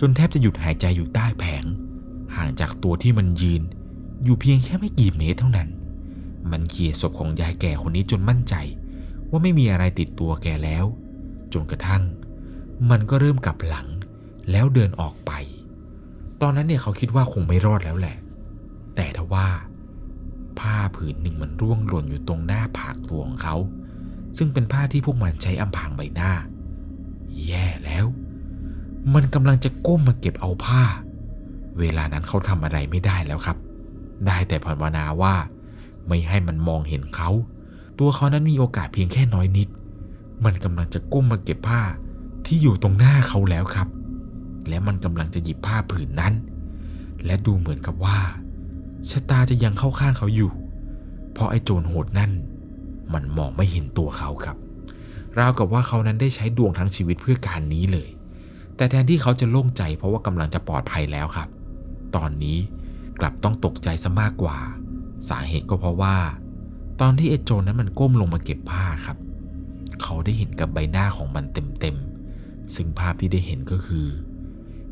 [0.00, 1.64] จนแทบจะหยุดหายใจอยู่ใต้แผง
[2.36, 3.62] ห่างจากตัวที่มันยืน
[4.24, 5.68] อยู่เพียงแค่ไม่กี่เมตรเท่านั้น
[6.50, 8.54] มันเขี่ยศพของยายแก่คนนี้จนมั่นใจ
[9.30, 10.84] ว่าไม่มีอะไรติดตัวแกแล้ว
[11.52, 12.02] จนกระทั่ง
[12.90, 13.86] มันก็เริ่มกลับหลัง
[14.50, 15.32] แล้วเดินออกไป
[16.40, 18.16] ตอนนั้นเนี่ยเขาคิดว่าคงไม่รอดแล้วแหละ
[18.96, 19.48] แต่ทว่า
[20.58, 23.56] ผ้าผืนหนึ่งมันร่วงหล่นอยู่ตรงหน้าผากตัวของเขา
[24.36, 26.32] ซึ่งเป็นผ้าที่พวกมันใช้อำพางใบหน้า
[27.44, 28.06] แย่แล้ว
[29.14, 30.82] มันกำลังจะก้มมาเก็บเอาผ้า
[31.78, 33.56] เวลานั้นเขาทำอะไรไม่ได้แล้วครับ
[34.26, 35.34] ได้แต่ภาวนาว่า
[36.08, 37.30] ไม่ให้มันมองเห็นเขา
[37.98, 39.68] ตัวเขานั้นมีโอกาสเพียงแค่น้อยนิด
[40.44, 41.80] มันกำลังจะก้มมาเก็บผ้า
[42.46, 43.88] ที่อยู่ตรงหน้าเขาแล้วครับ
[44.68, 46.34] และมันกำลังจะหยิบผ้าผืนนั้น
[47.24, 48.18] และดูเหมือนกับว่า
[49.10, 50.50] ชะตาจะยังเข้าข้างเขาอยู่
[51.32, 52.32] เพราะไอ้โจรโหดนั่น
[53.12, 54.56] มันมองไม่เห็นตัวเขาครับ
[55.38, 58.08] ราวกับว่าเขานั้นได้ใช้ดวงทั้งชีวิตเพื่อการนี้เลย
[58.76, 61.48] แต่แทนที่เขาจะโล่งใจเพราะว่ากำลังจะปลอดภัยแล้วครับ
[62.16, 62.58] ตอนนี้
[63.20, 64.58] กลับต้องตกใจซะมากกว่า
[65.28, 66.16] สาเหตุก็เพราะว่า
[67.00, 69.16] ตอนที่ไอ้โจรนั้นมันก้มลงมาเก็บผ้าครับ
[70.02, 74.06] เขาได้เห็นกับใบหน้าของมันเต็มๆ ซึ่งภาพที่ได้เห็นก็คือ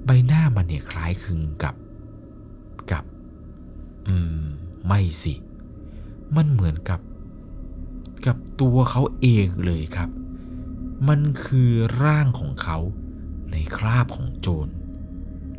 [0.05, 1.75] ใบหน้ามันเนี่ยคล้ายคลึงกับ
[2.93, 3.05] กับ
[4.09, 4.45] อืม
[4.87, 5.35] ไม่สิ
[6.37, 7.01] มันเหมือนกับ
[8.27, 10.09] กับตัวเขาเองเลยครับ
[11.09, 11.71] มันคือ
[12.03, 12.79] ร่างของเขา
[13.51, 14.69] ในคราบของโจร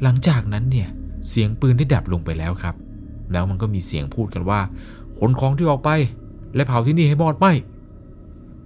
[0.04, 0.90] หลังจากนั้นเนี่ย
[1.28, 2.76] เสียงปืนได้ดับลงไปแล้วครับ
[3.32, 4.60] แล้วมันก็มีเสียงพูดกันว่า
[5.18, 5.90] ขนของที่ออกไป
[6.56, 7.46] และเผาที่นี่ให้หมดไหม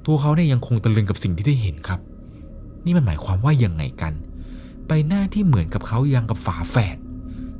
[0.05, 1.99] ตัวเขาเนี่ยยังคงตะลึงกับสิ่งที่ได้เห็นครับ
[2.86, 4.13] นี่มันหมายความว่ายังไงกัน
[4.86, 6.97] ใบหน้าที่เหมือนกับเขายังกับฝาแฝด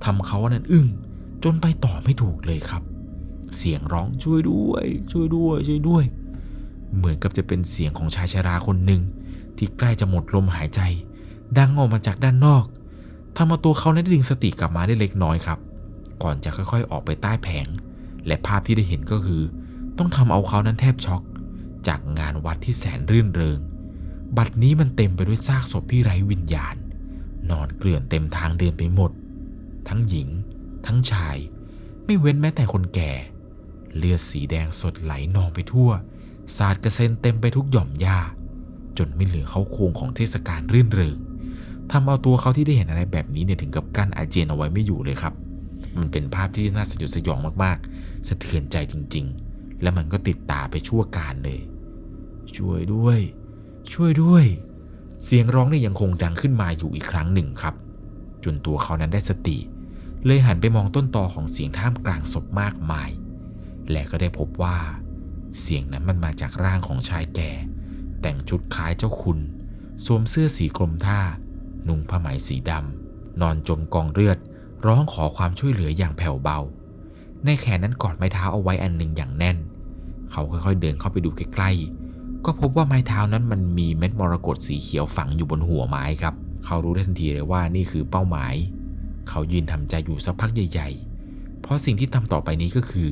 [0.04, 0.88] ทำเขานั้นอึ้ง
[1.44, 2.84] จนไปต่อไม่ถูกเลยครับ
[3.58, 6.04] เสียงร้องช่วยด้วย ช่วยด้วย ช่วยด้วย
[6.96, 9.02] เหมือนกับจะเป็นเสียงของชายชราคนหนึ่ง
[9.58, 10.82] ที่ใกล้จะหมดลมหายใจ
[11.58, 12.64] ดังออกมาจากด้านนอก
[13.36, 15.60] ทำเอาตัวเขาได้ดึงสติกลับมาได้เล็กน้อยครับ
[16.24, 17.68] ก่อนจะค่อยๆ ออกไปใต้แผง
[18.28, 19.44] และภาพที่ได้เห็นก็คือ
[19.98, 21.22] ต้องทำเอาเขานั้นแทบช็อก
[21.88, 23.60] จากงานวัดที่แสนรื่นเริง
[24.38, 26.76] บัดนี้มันเต็มไปด้วยซากศพที่ไร้วิญญาณ
[27.50, 29.12] นอนเกลื่อนเต็มทางเดินไปหมด
[29.88, 30.28] ทั้งหญิง
[30.90, 31.38] ทั้งชาย
[32.06, 33.12] ไม่เว้นแม้แต่คนแก่
[33.98, 35.90] เลือดสีแดงสดไหลนองไปทั่ว
[36.58, 38.20] สาดกระเซ็นเต็มไปทุกหย่อมหญ้า
[38.98, 41.18] จนไม่เหลือเขาโครงของเทศกาลรื่นเริง
[41.92, 45.34] ทำเอาตัวเขาที่ได้เห็นอะไรแบบนี้เนี่ยถึงกับกั้นอาเจียนเอาไว้ไม่อยู่เลยครับ
[45.98, 51.60] มันเป็นภาพที่น่าสยดสยองมากๆ สะเทือนใจจริง ๆ และมันก็ติดตาไปชั่วการเลย
[52.58, 53.20] ช่วยด้วย
[53.94, 54.46] ช่วยด้วย
[55.24, 57.76] เสียงร้องเนี่ยยังคงดังขึ้นมาอยู่อีกครั้งหนึ่งครับ
[58.44, 59.58] จนตัวเขานั้นได้สติ
[60.26, 63.10] เลยหันไปมองต้นตอของเสียงท่ามกลางศพมากมาย
[63.92, 64.78] และก็ได้พบว่า
[65.60, 67.52] เสียงนั้นมันมาจากร่างของชายแก่
[68.22, 69.40] แต่งชุดคล้ายเจ้าคุณ
[70.06, 71.20] สวมเสื้อสีกรมท่า
[71.88, 74.38] นุ่งผ้าไหมสีดำ นอนจมกองเลือด
[74.86, 76.60] ร้องขอความช่วยเหลืออย่างแผ่วเบา
[77.46, 79.58] ในแขนนั้นกอดไม้เท้าเอาไว้อันหนึ่งอย่างแน่น
[80.32, 86.34] เขาค่อยๆเดินเข้าไปดูใกล้ๆ ก็พบว่าไม้เท้านั้นมันมีเม็ดมรกตสีเขียวฝังอยู่บนหัวไม้ครับ
[86.66, 88.54] เขารู้ได้ทันทีเลยว่านี่คือเป้าหมาย
[89.30, 93.12] เขายืนทำใจอยู่สักพักใหญ่ๆ เพราะสิ่งที่ทำต่อไปนี้ก็คือ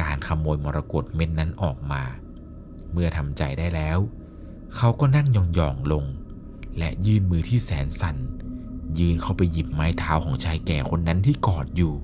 [0.00, 2.02] การขโมยมรกตเม็ดนั้นออกมา
[2.92, 3.98] เมื่อทำใจได้แล้ว
[4.76, 6.04] เขาก็นั่งยองๆลง
[6.78, 8.16] และยื่นมือที่แสนสั่น
[8.98, 11.94] ยืนเข้าไปหยิบไม้เท้าของชายแก่คนนั้นที่กอดอยู่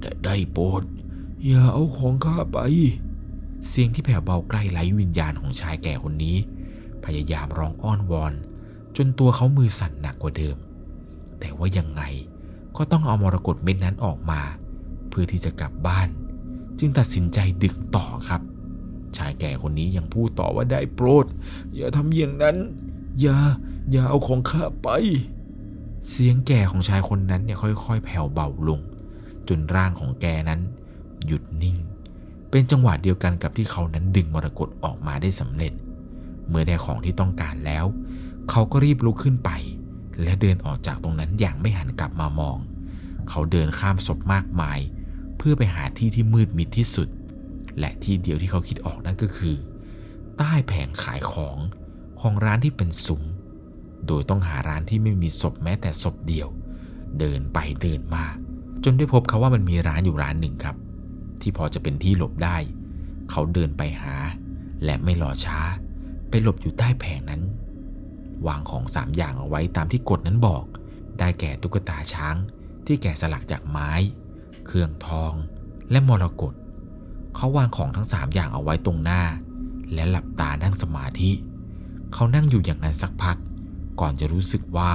[0.00, 0.82] ได้ได้โปรด
[1.44, 2.58] อย่าเอาของข้าไป
[3.68, 6.36] เสียงที่แผ่วเบาใกล้ไร้วิญญาณของชายแก่คนนี้
[7.04, 8.32] พยายามร้องอ้อนวอน
[8.96, 10.56] จนตัวเขามือสั่นหนักกว่าเดิม
[11.40, 12.02] แต่ว่ายังไง
[12.78, 14.40] ก็ต้องเอามรกตเม็ดนั้นออกมา
[15.08, 16.08] เพื่อที่จะกลับบ้าน
[16.78, 18.42] จึงตัดสินใจดึงต่อครับ
[19.16, 21.26] ชายแก่คนนี้ยังพูดต่อว่าได้โปรด
[21.74, 22.56] อย่าทำอย่างนั้น
[23.20, 23.36] อย่า
[23.90, 24.88] อย่าเอาของข้าไป
[26.08, 28.80] เสียงแก่ของชายคนนั้นเนี่ยค่อยๆ แผ่วเบาลง
[29.48, 30.60] จนร่างของแกนั้น
[31.26, 31.76] หยุดนิ่ง
[32.50, 35.72] เป็นจังหวะเดียวกันกับที่เขานั้นดึงมรกตออกมาได้สำเร็จ
[36.48, 37.84] เมื่อได้ของที่ต้องการแล้ว
[38.50, 39.50] เขาก็รีบลุกขึ้นไป
[40.22, 42.56] และเดินออกจากตรงนั้นอย่างไม่หันกลับมามอง
[43.28, 44.78] เขาเดินข้ามศพมากมาย
[45.38, 47.08] เพื่อไปหาที่ที่มืดมิดที่สุด
[47.78, 49.56] และที่เดียวที่เขาคิดออกนั่นก็คือ
[50.36, 51.58] ใต้แผงขายของ
[52.20, 53.22] ของร้านที่เป็นซุ้ม
[54.06, 56.48] โดยต้องหาร้านที่ไม่มีศพแม้แต่ศพเดียว
[57.18, 58.24] เดินไปเดินมา
[58.84, 60.76] จนได้พบเขาว่ามันมีร้านอยู่ร้านหนึ่งครับ
[61.40, 62.56] ที่พอจะเป็นที่หลบได้
[63.30, 64.14] เขาเดินไปหา
[64.84, 65.60] และไม่รอช้า
[66.28, 67.42] ไปหลบอยู่ใต้แผงนั้น
[68.46, 70.64] วางของสามอย่างเอาไว้ตามที่กฎนั้นบอก
[71.18, 72.36] ได้แก่ตุ๊กตาช้าง
[72.86, 73.90] ที่แกะสลักจากไม้
[74.66, 75.32] เครื่องทอง
[75.90, 76.54] และมรกต
[77.34, 79.22] เขาวางของทั้งสามอย่างเอาไว้ตรงหน้า
[79.94, 81.30] และหลับตานั่งสมาธิ
[82.12, 83.36] เขานั่งอยู่อย่างนั้นสักพัก
[84.00, 84.94] ก่อนจะรู้สึกว่า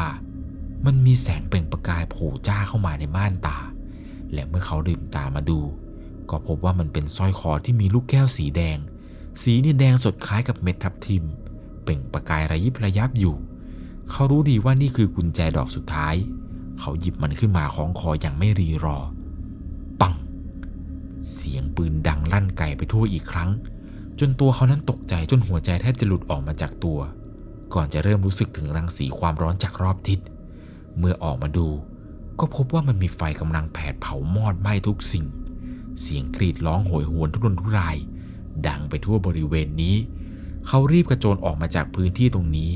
[0.85, 3.59] มันมีแสงเปล่งประกายโผล่จ้าเข้ามาในม่านตา
[4.33, 5.59] และเมื่อเขาลืมตามาดู
[6.29, 8.77] ก็พบว่ามันเป็นสร้อยคอที่มีลูกแก้วสีแดง
[9.41, 13.35] สีเนี่ยแดงสดคล้ายกับเม็ดทับทิมเเปล่งประกายระยิบระยับอยู่
[14.09, 16.15] เขารู้ดีว่านี่คือกุญแจดอกสุดท้าย
[16.79, 18.97] เขาหยิบมันขึ้นมาคล้องคออย่างไม่รีรอ
[20.01, 20.13] ปัง
[21.33, 23.49] เสียงปืนดังลั่นไกลไปทั่วอีกครั้ง
[24.19, 26.99] จนตัวเขานั้นตกใจจนหัวใจแทบจะหลุดออกมาจากตัว
[27.73, 30.19] ก่อนจะเริ่มรู้สึกถึงรังสีความร้อนจากรอบทิศ
[30.97, 31.67] เมื่อออกมาดู
[32.39, 35.25] ก็พบว่ามันมีไฟกำลังแผดเผามอดไหม้ทุกสิ่ง
[36.01, 37.97] เสียงกรีดร้องโหยหวนทุรนทุราย
[38.67, 39.95] ดังไปทั่วบริเวณนี้
[40.67, 42.71] เขารีบกระโจนออกมาจากพื้นที่ตรงนี้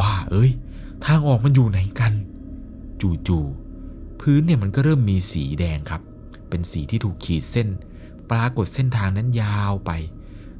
[0.00, 0.50] บ้าเอ้ย
[1.04, 2.12] ทางออกมันอยู่ไหนกัน
[3.28, 6.02] จู่ๆพื้นเนี่ยมันก็เริ่มมีสีแดงครับ
[6.48, 7.68] เป็นสีที่ถูกขีดเส้น
[8.30, 9.90] ปรากฏเส้นทางนั้นยาวไป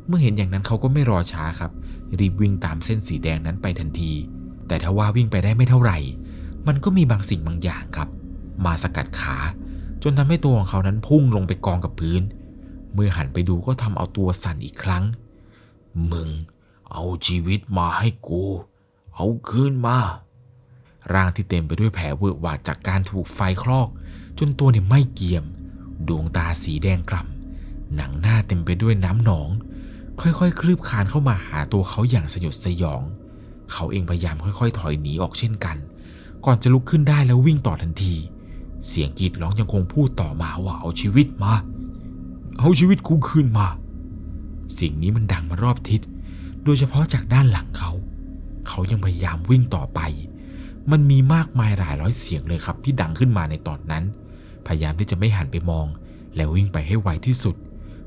[0.06, 1.72] เมื่อเห็นอย่างนั้นเขาก็ไม่รอช้าครับ
[2.18, 4.12] รีบวิ่งตามเส้นสีแดงนั้นไปทันที
[4.68, 5.98] แต่ถ้าว่าวิ่งไปได้ไม่เท่าไหร่
[6.66, 8.08] มันก็มีบางสิ่งบางอย่างครับ
[8.64, 9.36] มาสกัดขา
[10.02, 12.22] จนทำให้ตัวของเขานั้นพุ่งลงไปกองกับพื้น
[12.94, 15.04] เมื่อหันไปดูก็ทำเอาตัวสั่นอีกครั้ง
[16.12, 16.30] มึง
[16.92, 18.44] เอาชีวิตมาให้กู
[19.14, 19.98] เอาคืนมา
[21.12, 23.88] ร่างที่เต็มไปด้วยแผลเวอะหวาดจากการถูกไฟคลอก
[24.38, 25.44] จนตัวเนี่ยไม่เกียม
[26.08, 29.48] ดวงตาสีแดงกล่ำหนังหน้าเต็มไปด้วยน้ำหนอง
[30.20, 33.02] ค่อยๆ คลืบคานเข้ามาหาตัวเขาอย่างสยดสยอง
[33.72, 35.76] เขาเองพยายามค่อยๆ ถอยหนีออกเช่นกัน
[36.44, 38.14] ก่อนจะลุกขึ้นได้แล้ววิ่งต่อทันที
[38.86, 41.54] เสียงกรีดร้องยังคงพูดต่อมาว่าเอาชีวิตมา
[42.58, 43.66] เอาชีวิตกูคืนมา
[44.78, 46.00] สิ่งนี้มันดังมารอบทิศ
[46.66, 47.90] โดยเฉพาะจากด้านหลังเขา
[48.68, 50.00] เขายังพยายามวิ่งต่อไป
[50.90, 54.04] มันมีมากมายหลายร้อยเสียงเลยครับที่ดังขึ้นมาในตอนนั้น
[54.66, 55.86] พยายามที่จะไม่หันไปมอง
[56.36, 57.56] แล้ววิ่งไปให้ไวที่สุด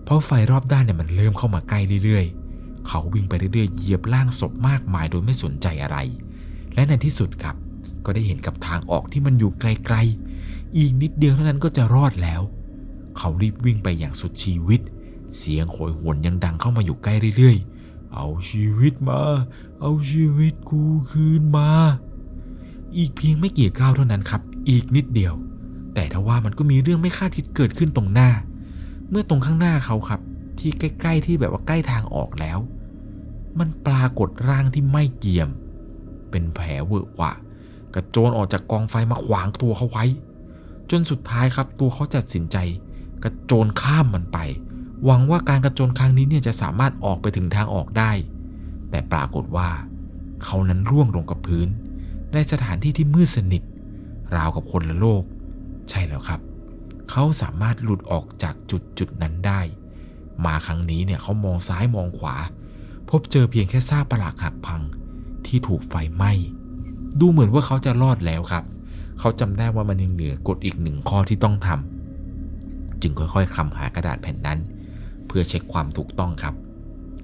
[0.04, 5.98] เพราะไฟรอบด้านเนี่ยมันเริ่มเข้ามาใกล้เรื่อยๆ เขาวิ่งไปเรื่อยๆ เหยียบล่างศพมากมายโดยไม่สนใจอะไร
[6.74, 7.56] และในที่สุดครับ
[8.06, 12.42] ก็ได้เห็นกับทางออกที่มันอยู่ไกลๆ อีกนิดเดียวเท่านั้นก็จะรอดแล้ว
[13.18, 14.82] เขารีบวิ่งไปอย่างสุดชีวิต
[15.36, 17.79] เสียงโหยหวนยังดังเข้ามาอยู่ใกล้เรื่อยๆ
[18.14, 19.22] เอาชีวิตมา
[19.82, 21.70] เอาชีวิตกูคืนมา
[22.98, 25.34] อีกเพียงไม่กี่ก้าวเท่านั้นครับ อีกนิดเดียว
[25.94, 28.30] แต่ทว่ามันก็มีเรื่องไม่คาดคิดเกิดขึ้นตรงหน้า
[29.10, 30.22] เมื่อตรงข้างหน้าเขาครับ
[30.60, 32.60] ที่ใกล้ ๆ ที่แบบว่าใกล้ทางออกแล้ว
[33.60, 35.50] มันปรากฏร่างที่ไม่เกียม
[36.30, 37.32] เป็นแผลเวอะหวะ
[37.96, 40.06] กระโจนออกจากกองไฟมาขวางตัวเขาไว้
[40.92, 42.58] จนสุดท้ายครับตัวเขาตัดสินใจ
[43.24, 44.38] กระโจนข้ามมันไป
[45.06, 48.12] หวังว่าการกระโจนครั้งนี้เนี่ยจะสามารถออกไปถึงทางออกได้
[48.90, 49.70] แต่ปรากฏว่า
[50.44, 51.68] เขานั้นร่วงลงกับพื้น
[52.34, 53.64] ในสถานที่ที่มืดสนิท
[54.36, 55.24] ราวกับคนละโลก
[55.90, 56.42] ใช่แล้วครับ
[57.10, 59.62] เขาสามารถหลุดออกจากจุดจุดนั้นได้
[60.46, 62.36] มาครั้งนี้เนี่ยเขามองซ้ายมองขวา
[63.10, 64.82] พบเจอเพียงแค่ซากปลักหักพัง
[65.46, 66.32] ที่ถูกไฟไหม้
[67.20, 68.64] ดูเหมือนว่าเขาจะรอดแล้วครับ
[69.20, 74.60] เขาจำได้ว่ามันยังเหลือกฎอีกหนึ่งข้อที่ต้องทำจึงค่อยๆคลำหากระดาษแผ่นนั้น
[75.30, 76.56] เพื่อเช็คความถูกต้องครับ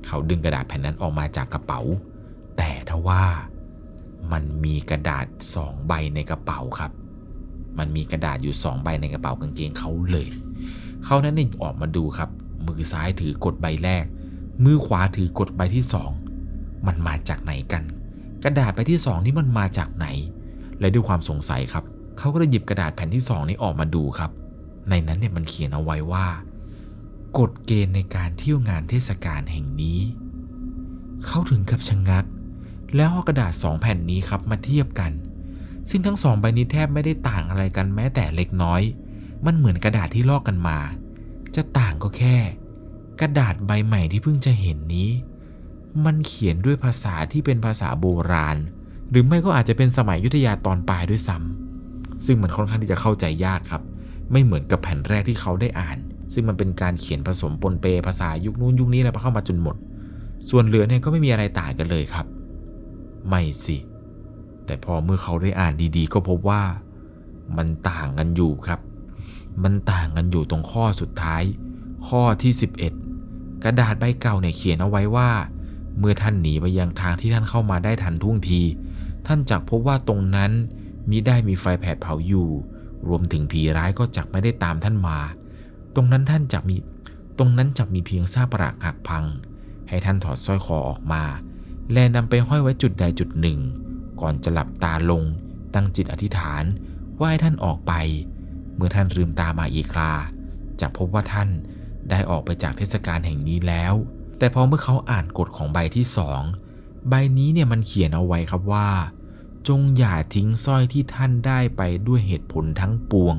[0.06, 1.82] เขาดึงกระดาษแผ่นนั้นออกมาจากกระเป๋า
[2.58, 3.24] แต่ทว่า
[4.32, 5.26] มันมีกระดาษ
[5.56, 6.91] สองใบในกระเป๋าครับ
[7.78, 10.28] มันมีกระดาษอยู่สองใบในกระเป๋ากางเกงเขาเลย
[11.06, 12.30] เขานั้นเนี่ยออกมาดูครับ
[12.68, 14.06] มือซ้ายถือกดใบแรก
[14.64, 16.12] มือขวาถือกดใบที่สอง
[16.88, 17.84] มันมาจากไหนกัน
[18.43, 20.08] กระดาษใบที่สองนี่มันมาจากไหน
[20.80, 21.84] และด้วยความสงสัยครับ
[22.18, 24.32] เขาก็เลยหยิบกระดาษแผ่นที่สองนี้ออกมาดูครับ
[24.89, 26.26] ในนั้นเนี่ยมันเขียนเอาไว้ว่า
[27.39, 29.99] กฎเกณฑ์ในการเที่ยวงานเทศกาลแห่งนี้
[31.25, 32.25] เขาถึงกับชะงงัก
[32.95, 35.11] แล้วเอากระดาษสองแผ่นนี้ครับมาเทียบกัน
[35.89, 38.81] ซึ่งทั้งสองใบนี้แทบไม่ได้ต่างอะไรกันแม้แต่เล็กน้อย
[39.45, 40.77] มันเหมือนกระดาษที่ลอกกันมา
[41.55, 42.38] จะต่างก็แค่
[43.21, 45.09] กระดาษใบใหม่ที่เพิ่งจะเห็นนี้
[46.05, 48.57] มันเขียนด้วยภาษาที่เป็นภาษาโบราณ
[49.09, 53.81] หรือไม่ก็อาจจะเป็นสมัยยุทธยาตอนปลายด้วยซ้ำซึ่งมันค่อนข้างที่จะเข้าใจยากครับ
[54.31, 55.97] ไม่เหมือนกับแผ่นแรกที่เขาได้อ่าน
[56.34, 59.76] ซึ่งมันเป็นการเขียนผสมปนเปภาษายุคนู้นยุคนี้แล้วเข้ามาจนหมด
[60.49, 62.26] ส่วนเหลือเนี่ยก็ไม่มีอะไรต่างกันเลยครับ
[63.28, 63.78] ไม่สิ
[64.65, 66.63] แต่พอเมื่อเขาได้อ่านดีๆ ก็พบว่า
[67.57, 68.80] มันต่างกันอยู่ครับ
[69.63, 71.43] มันต่างกันอยู่ตรงข้อสุดท้าย
[72.07, 72.53] ข้อที่
[73.07, 75.30] 11 กระดาษใบเก่าเนี่ยเขียนเอาไว้ว่า
[75.99, 78.61] เมื่อท่านหนีไปยังทางที่ท่านเข้ามาได้ทันท่วงที
[79.28, 80.51] ท่านจักพบว่าตรงนั้น
[81.09, 82.49] มิได้มีไฟแผดเผาอยู่
[83.07, 85.17] รวมถึงผีร้ายก็จักไม่ได้ตามท่านมา
[85.96, 86.78] ตรงนั้นท่านจักมี
[87.38, 89.26] ตรงนั้นจักมีเพียงซากปรักหักพัง
[89.89, 91.24] ให้ท่านถอดสร้อยคอออกมา
[91.93, 93.60] และนำไปห้อยไว้จุดใดจุดหนึ่ง
[94.22, 95.24] ก่อนจะหลับตาลง
[95.74, 96.64] ตั้งจิตอธิษฐาน
[97.20, 97.93] ว่าให้ท่านออกไป
[98.76, 100.14] เมื่อท่านลืมตามาอีกครา
[100.82, 101.50] จะพบว่าท่าน
[102.10, 103.93] ได้ออกไปจากเทศกาลแห่งนี้แล้ว
[104.38, 106.41] แต่พอเมื่อเขาอ่านกฎของใบที่สอง
[107.10, 108.89] ใบนี้เนี่ยมันเขียนเอาไว้ครับว่า
[109.68, 113.36] จงอย่าทิ้งสร้อยที่ท่านได้ไปด้วยเหตุผลทั้งปวง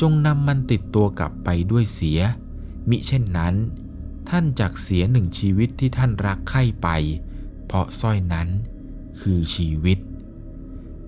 [0.00, 2.20] จงนำมันติดตัวกลับไปด้วยเสีย
[2.88, 3.54] มิเช่นนั้น
[4.28, 6.88] ท่านจักเสียหนึ่งชีวิตที่ท่านรักใคร่ไป
[7.66, 8.48] เพราะสร้อยนั้น
[9.20, 9.98] คือชีวิต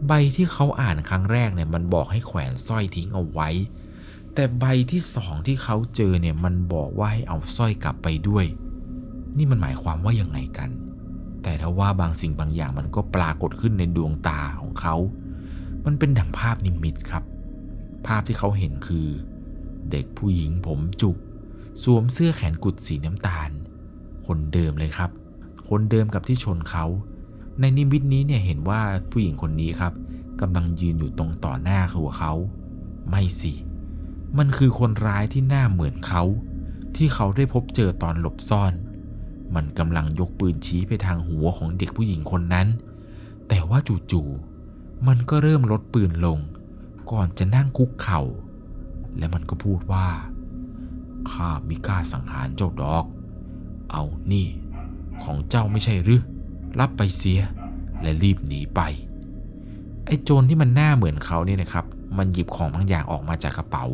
[0.06, 3.48] ใบที่เขาอ่านครั้งแรกเนี่ยมันบอกให้แขวนสร้อยทิ้งเอาไว้
[4.34, 8.46] แต่ใบที่สองที่เขาเจอเนี่ยมันบอกว่าให้เอาสร้อยกลับไปด้วย
[9.36, 10.70] นี่มันหมายความว่ายังไงกัน
[11.42, 14.96] แต่ถ้าว่าบางสิ่งบางอย่างมันก็ปรากฏขึ้นในดวงตาของเขา
[15.84, 17.24] มันเป็นดังภาพนิมิตครับ
[18.06, 19.08] ภาพที่เขาเห็นคือ
[19.90, 21.16] เด็กผู้หญิงผมจุก
[21.82, 23.50] สวมเสื้อแขนกุดสีน้ำตาล
[24.26, 25.10] คนเดิมเลยครับ
[25.68, 26.84] คนเดิมกับที่ชนเขา
[27.60, 28.80] ในนิมิตนี้เนี่ยเห็นว่า
[29.10, 29.92] ผู้หญิงคนนี้ครับ
[30.40, 32.32] กำลังยืนอยู่ตรงต่อหน้าตัวเขา
[33.08, 33.52] ไม่สิ
[34.38, 36.22] มันคือคนร้ายที่หน้าเหมือนเขา
[36.96, 38.72] ที่เขาได้พบเจอตอนหลบซ่อน
[39.54, 42.68] มันกำลังยกปืนชี้ไปทางหัวของเด็กผู้หญิงคนนั้น
[43.48, 43.78] แต่ว่า
[44.12, 46.38] จู่ๆมันก็เริ่มลดปืนลง
[47.10, 48.22] ก่อนจะนั่งคุกเข่า
[49.18, 50.06] และมันก็พูดว่า
[51.30, 53.04] ข้ามิกล้าสังหารเจ้าดอก
[53.92, 54.46] เอานี่
[55.22, 56.22] ของเจ้าไม่ใช่หรือ
[56.80, 57.40] รับไปเสีย
[58.02, 58.80] และรีบหนีไป
[60.06, 61.84] ไอ้โจรที่มันหน้าเหมือนเขาเนี่ยนะครับ
[62.18, 63.84] มันหยิบของบางอย่างออกมาจากกระเป๋า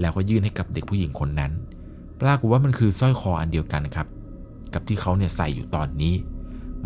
[0.00, 1.52] แล้วก็ยื่นให้กับเด็กผู้หญิงคนนั้น
[2.20, 4.06] ปรากฏว่ามันคือสร้อยคออันเดียวกันครับ
[4.74, 6.14] กับที่เขาเนี่ยใส่อยู่ตอนนี้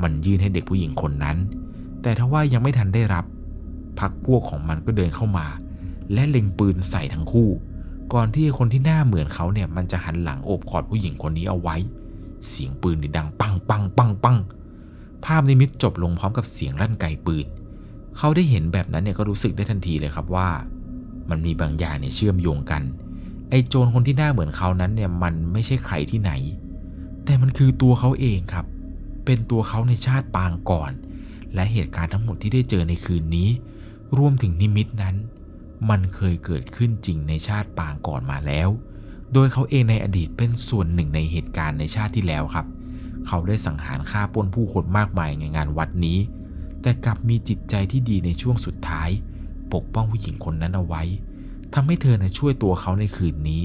[0.03, 1.37] มันยื่นให้เด็กผู้หญิงคนนั้น
[2.03, 3.25] แต่ทว่ายังไม่ทันได้รับ
[3.99, 5.47] พักพวกของมันก็เดินเข้ามา
[6.13, 7.49] และเล็งปืนใส่ทั้งคู่
[8.13, 11.77] ก่อนที่คนที่หน้าเหมือนเขาเนี่ยมันจะหันหลังโอบกอดผู้หญิงคนนี้เอาไว้
[12.49, 14.39] เสียงปืนดังปังปังปังปัง
[15.25, 17.47] ภาพนิมิตจบลงพร้อมกับเสียงลั่นไกปืน
[18.17, 20.49] เขาได้เห็นแบบนั้นเนี่ยก็รู้สึกได้ทันทีเลยครับว่า
[21.31, 22.83] มันมีบางอย่างเนี่ยเชื่อมโยงกัน
[23.51, 26.33] ไอ้โจรคนที่หน้าเหมือนเขานั้นเนี่ยมันไม่ใช่ใครที่ไหน
[27.25, 28.67] แต่มันคือตัวเขาเองครับ
[29.25, 30.93] เป็นตัวเขาในชาติปางก่อน
[31.55, 33.49] และเหตุการณ์ทั้งหมดที่ได้เจอในคืนนี้
[34.19, 35.17] รวมถึงนิมิตนั้น
[35.91, 38.69] มันเคยเกิดขึ้นจริงในชาติปางก่อนมาแล้ว
[39.33, 42.67] โดยเขาเองในอดีตเป็นส่วนหนึ่งในเหตุการณ์ในชาติที่แล้วครับ
[43.27, 46.19] เขาได้สังหารฆ่าปนผู้คนมากมายในงานวัดนี้
[46.83, 49.11] แต่กลับมีจิตใจที่ดีในช่วงสุดท้าย
[49.75, 51.03] ปกป้องผู้หญิงคนนั้นเอาไว้
[51.75, 53.63] ทำให้เธอนะช่วยตัวเขาในคืนนี้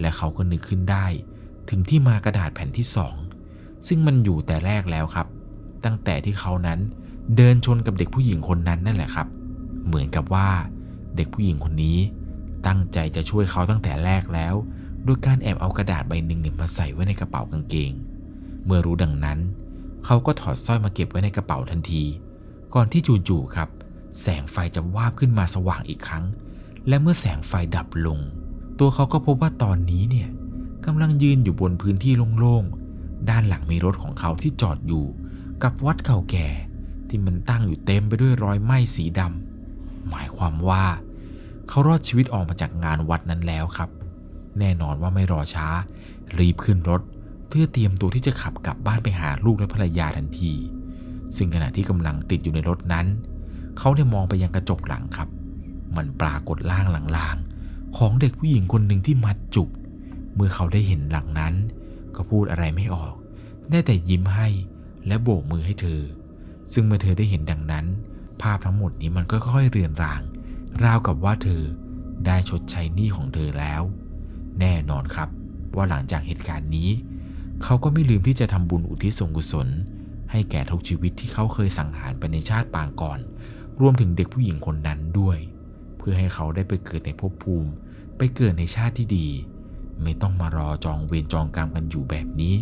[0.00, 1.06] และเขาก็นึกขึ้นได้
[1.68, 3.14] ถึงที่มากระดาษแผ่นที่สอง
[3.86, 5.26] ซึ่งมันอยู่แต่แรกแล้วครับ
[5.84, 6.80] ตั้งแต่ที่เขานั้น
[7.36, 9.26] เดินชนกับเด็กผู้หญิงคนนั้นนั่นแหละครับ
[9.86, 10.48] เหมือนกับว่า
[11.16, 11.98] เด็กผู้หญิงคนนี้
[12.66, 14.54] ตั้งใจจะช่วยเขาตั้งแต่แรกแล้ว
[15.04, 17.92] โดยการแอบเอากระดาษใบหนึ่งเนี่ยมาใส่ไว้ในกระเป๋ากางเกง
[18.64, 19.38] เมื่อรู้ดังนั้น
[20.04, 22.02] เขาก็ถอดสร้อยมาเก็บไว้ในกระเป๋าทันที
[22.74, 23.68] ก่อนที่จู่ๆครับ
[24.20, 26.24] แสงไฟจะวาบขึ้นมาสว่างอีกครั้ง
[26.88, 28.18] และเมื่อแสงไฟดับลง
[28.78, 30.28] ตัวเขาก็พบว่าตอนนี้เนี่ย
[30.86, 35.04] กำลังยืนอยู่บนพื้นที่โล่งๆ ด้านหลังมีรถของเขาที่จอดอยู่
[35.62, 36.48] กับวัดเก่าแก่
[37.08, 39.49] ที่มันตั้งอยู่เต็มไปด้วยรอยไหม้สีดำ
[40.10, 40.84] หมายความว่า
[41.68, 43.90] เขารอดชีวิตออกมาจากงานวัดนั้นแล้วครับ
[44.58, 45.66] แน่นอนว่าไม่รอช้า
[46.38, 47.02] รีบขึ้นรถ
[47.48, 50.52] เพื่อเตรียมตัวที่จะขับกลับบ้านไปหาลูกและภรรยาทันที
[51.36, 53.06] ซึ่งขณะที่กำลังติดอยู่ในรถนั้น
[53.78, 55.28] เขาได้มองไปยังกระจกหลังครับ
[55.96, 56.86] มันปรากฏล่าง
[57.16, 59.68] ลางๆ ของเด็กผู้หญิงคนหนึ่งที่มัดจุก
[60.34, 61.54] เมื่อเขาได้เห็นหลังนั้น
[62.16, 63.14] ก็พูดอะไรไม่ออก
[63.70, 64.48] ได้แต่ยิ้มให้
[65.06, 66.00] และโบกมือให้เธอ
[66.72, 67.86] ซึ่งเมื่อเธอได้เห็นดังนั้น
[68.42, 70.20] ภาพทั้งหมดนี้มันก็ค่อยเรือนราง
[70.84, 71.62] ราวกับว่าเธอ
[72.26, 73.82] ได้ชดใช้หนี้ของเธอแล้ว
[74.60, 75.28] แน่นอนครับ
[75.76, 76.90] ว่าหลังจากเหตุการณ์นี้
[77.62, 79.68] เขาก็ไม่ลืมที่จะทำบุญอุทิศส่วนกุศล
[80.30, 83.18] ให้แก่ทุกชีวิตที่เขาเคยสังหารไปในชาติปางก่อน
[83.80, 85.38] รวมถึงเด็กผู้หญิงคนนั้นด้วย
[85.96, 87.70] เพื่อให้เขาได้ไปเกิดในภพภูมิ
[88.16, 89.28] ไปเกิดในชาติที่ดี
[90.02, 92.56] ไม่ต้องมารอจองเวรจองกรรมกันอยู่แบบนี้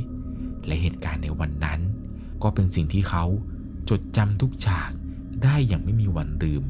[0.67, 1.81] และเหตุการณ์ในวันนั้น
[2.43, 3.25] ก็เป็นสิ่งที่เขา
[3.91, 4.91] จดจำทุกฉาก
[5.45, 6.65] ได้อย่างไม่มีวันลืม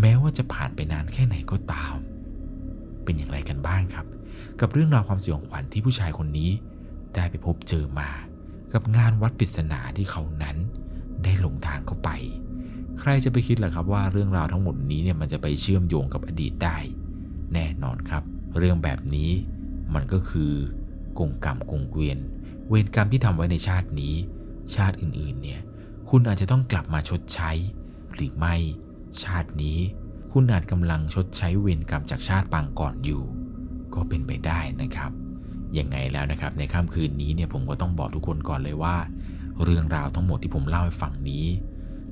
[0.00, 1.94] แม้ว่าจะผ่านไปนานแค่ไหนก็ตาม
[3.04, 4.06] เป็นอย่างไรกันบ้างครับ
[4.60, 6.50] กับเรื่องราวความสยองขวัญที่ผู้ชายคนนี้
[7.14, 8.10] ได้ไปพบเจอมา
[8.72, 10.56] กับงานวัดปริศนาที่เขานั้น
[11.22, 12.10] ได้หลงทางเข้าไป
[13.00, 16.78] ใครจะไปคิดล่ะครับว่าเรื่องราวทั้งหมดนี้เนี่ยมันจะไปเชื่อมโยงกับอดีตได้
[17.54, 18.22] แน่นอนครับ
[18.58, 19.30] เรื่องแบบนี้
[19.94, 20.52] มันก็คือ
[21.18, 22.18] กงกรรมกงเกวียน
[22.68, 24.14] เวรกรรมที่ทำไว้ในชาตินี้
[24.74, 25.60] ชาติอื่นๆเนี่ย
[26.08, 27.50] คุณอาจจะต้องกลับมาชดใช้
[28.16, 28.54] หรือไม่
[29.22, 29.78] ชาตินี้
[30.32, 33.22] คุณอาจกำลังชดใช้เวรกรรมจากชาติปางก่อนอยู่
[33.94, 35.10] ก็เป็นไปได้นะครับ
[35.78, 38.96] ยังไงแล้วนะครับในค่ำคืนนี้เนี่ยผมก็ต้องบอกทุกคนก่อนเลยว่า
[39.62, 41.46] เรื่องราวทั้งหมดที่ผมเล่าให้ฟังนี้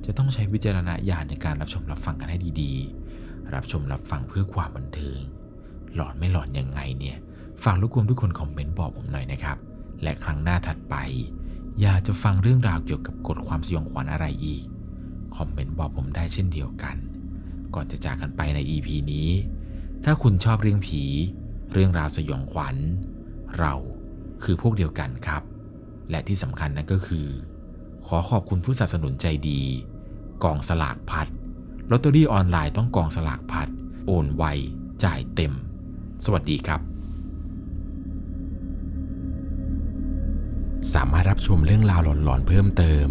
[0.05, 5.19] จะต้องใช้วิจารณญาณในการรับชมรับฟังกันให้ดีๆ รับชมรับฟังเพื่อความบันเทิง
[5.95, 7.17] หลอนไม่หลอนยังไงเนี่ย
[7.63, 9.57] ฝากรบกวนทุกคนคอมเมนต์บอกผมหน่อยนะครับ
[10.03, 10.95] และครั้งหน้าถัดไป
[11.81, 14.63] อยากจะฟังเรื่องราวเกี่ยวกับกฎความสยองขวัญอะไรอีก
[15.37, 16.95] คอมเมนต์บอกผมได้เช่นเดียวกัน
[17.75, 19.29] ก่อนจะจากกันไปใน EP นี้
[20.03, 21.03] ถ้าคุณชอบเรื่องผี
[21.73, 22.75] เรื่องราวสยองขวัญ
[23.59, 23.73] เรา
[24.43, 25.43] คือพวกเดียวกันครับ
[26.09, 27.27] และที่สำคัญนั่นก็คือ
[28.07, 29.61] ขอขอบคุณผู้สนับสนุนใจดี
[30.43, 31.27] กองสลากพัด
[31.91, 33.67] ลอตเตอรี่ออนไลน์ต้องกองสลากพัด
[34.05, 34.43] โอนไว
[35.03, 35.53] จ่ายเต็ม
[36.25, 36.81] สวัสดีครับ
[40.93, 43.07] สามารถรับชมเรื่องราวหลอนๆเพิ่มเติม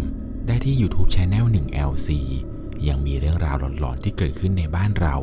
[0.47, 2.09] ได้ที่ YouTube Channel 1 LC
[2.87, 5.15] ยังมีเรื่องราวหลอนๆที่เกิดขึ้นในบ้านเรา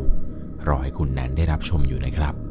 [0.68, 2.47] รอให้คุณนั้นได้รับชมอยู่นะครับ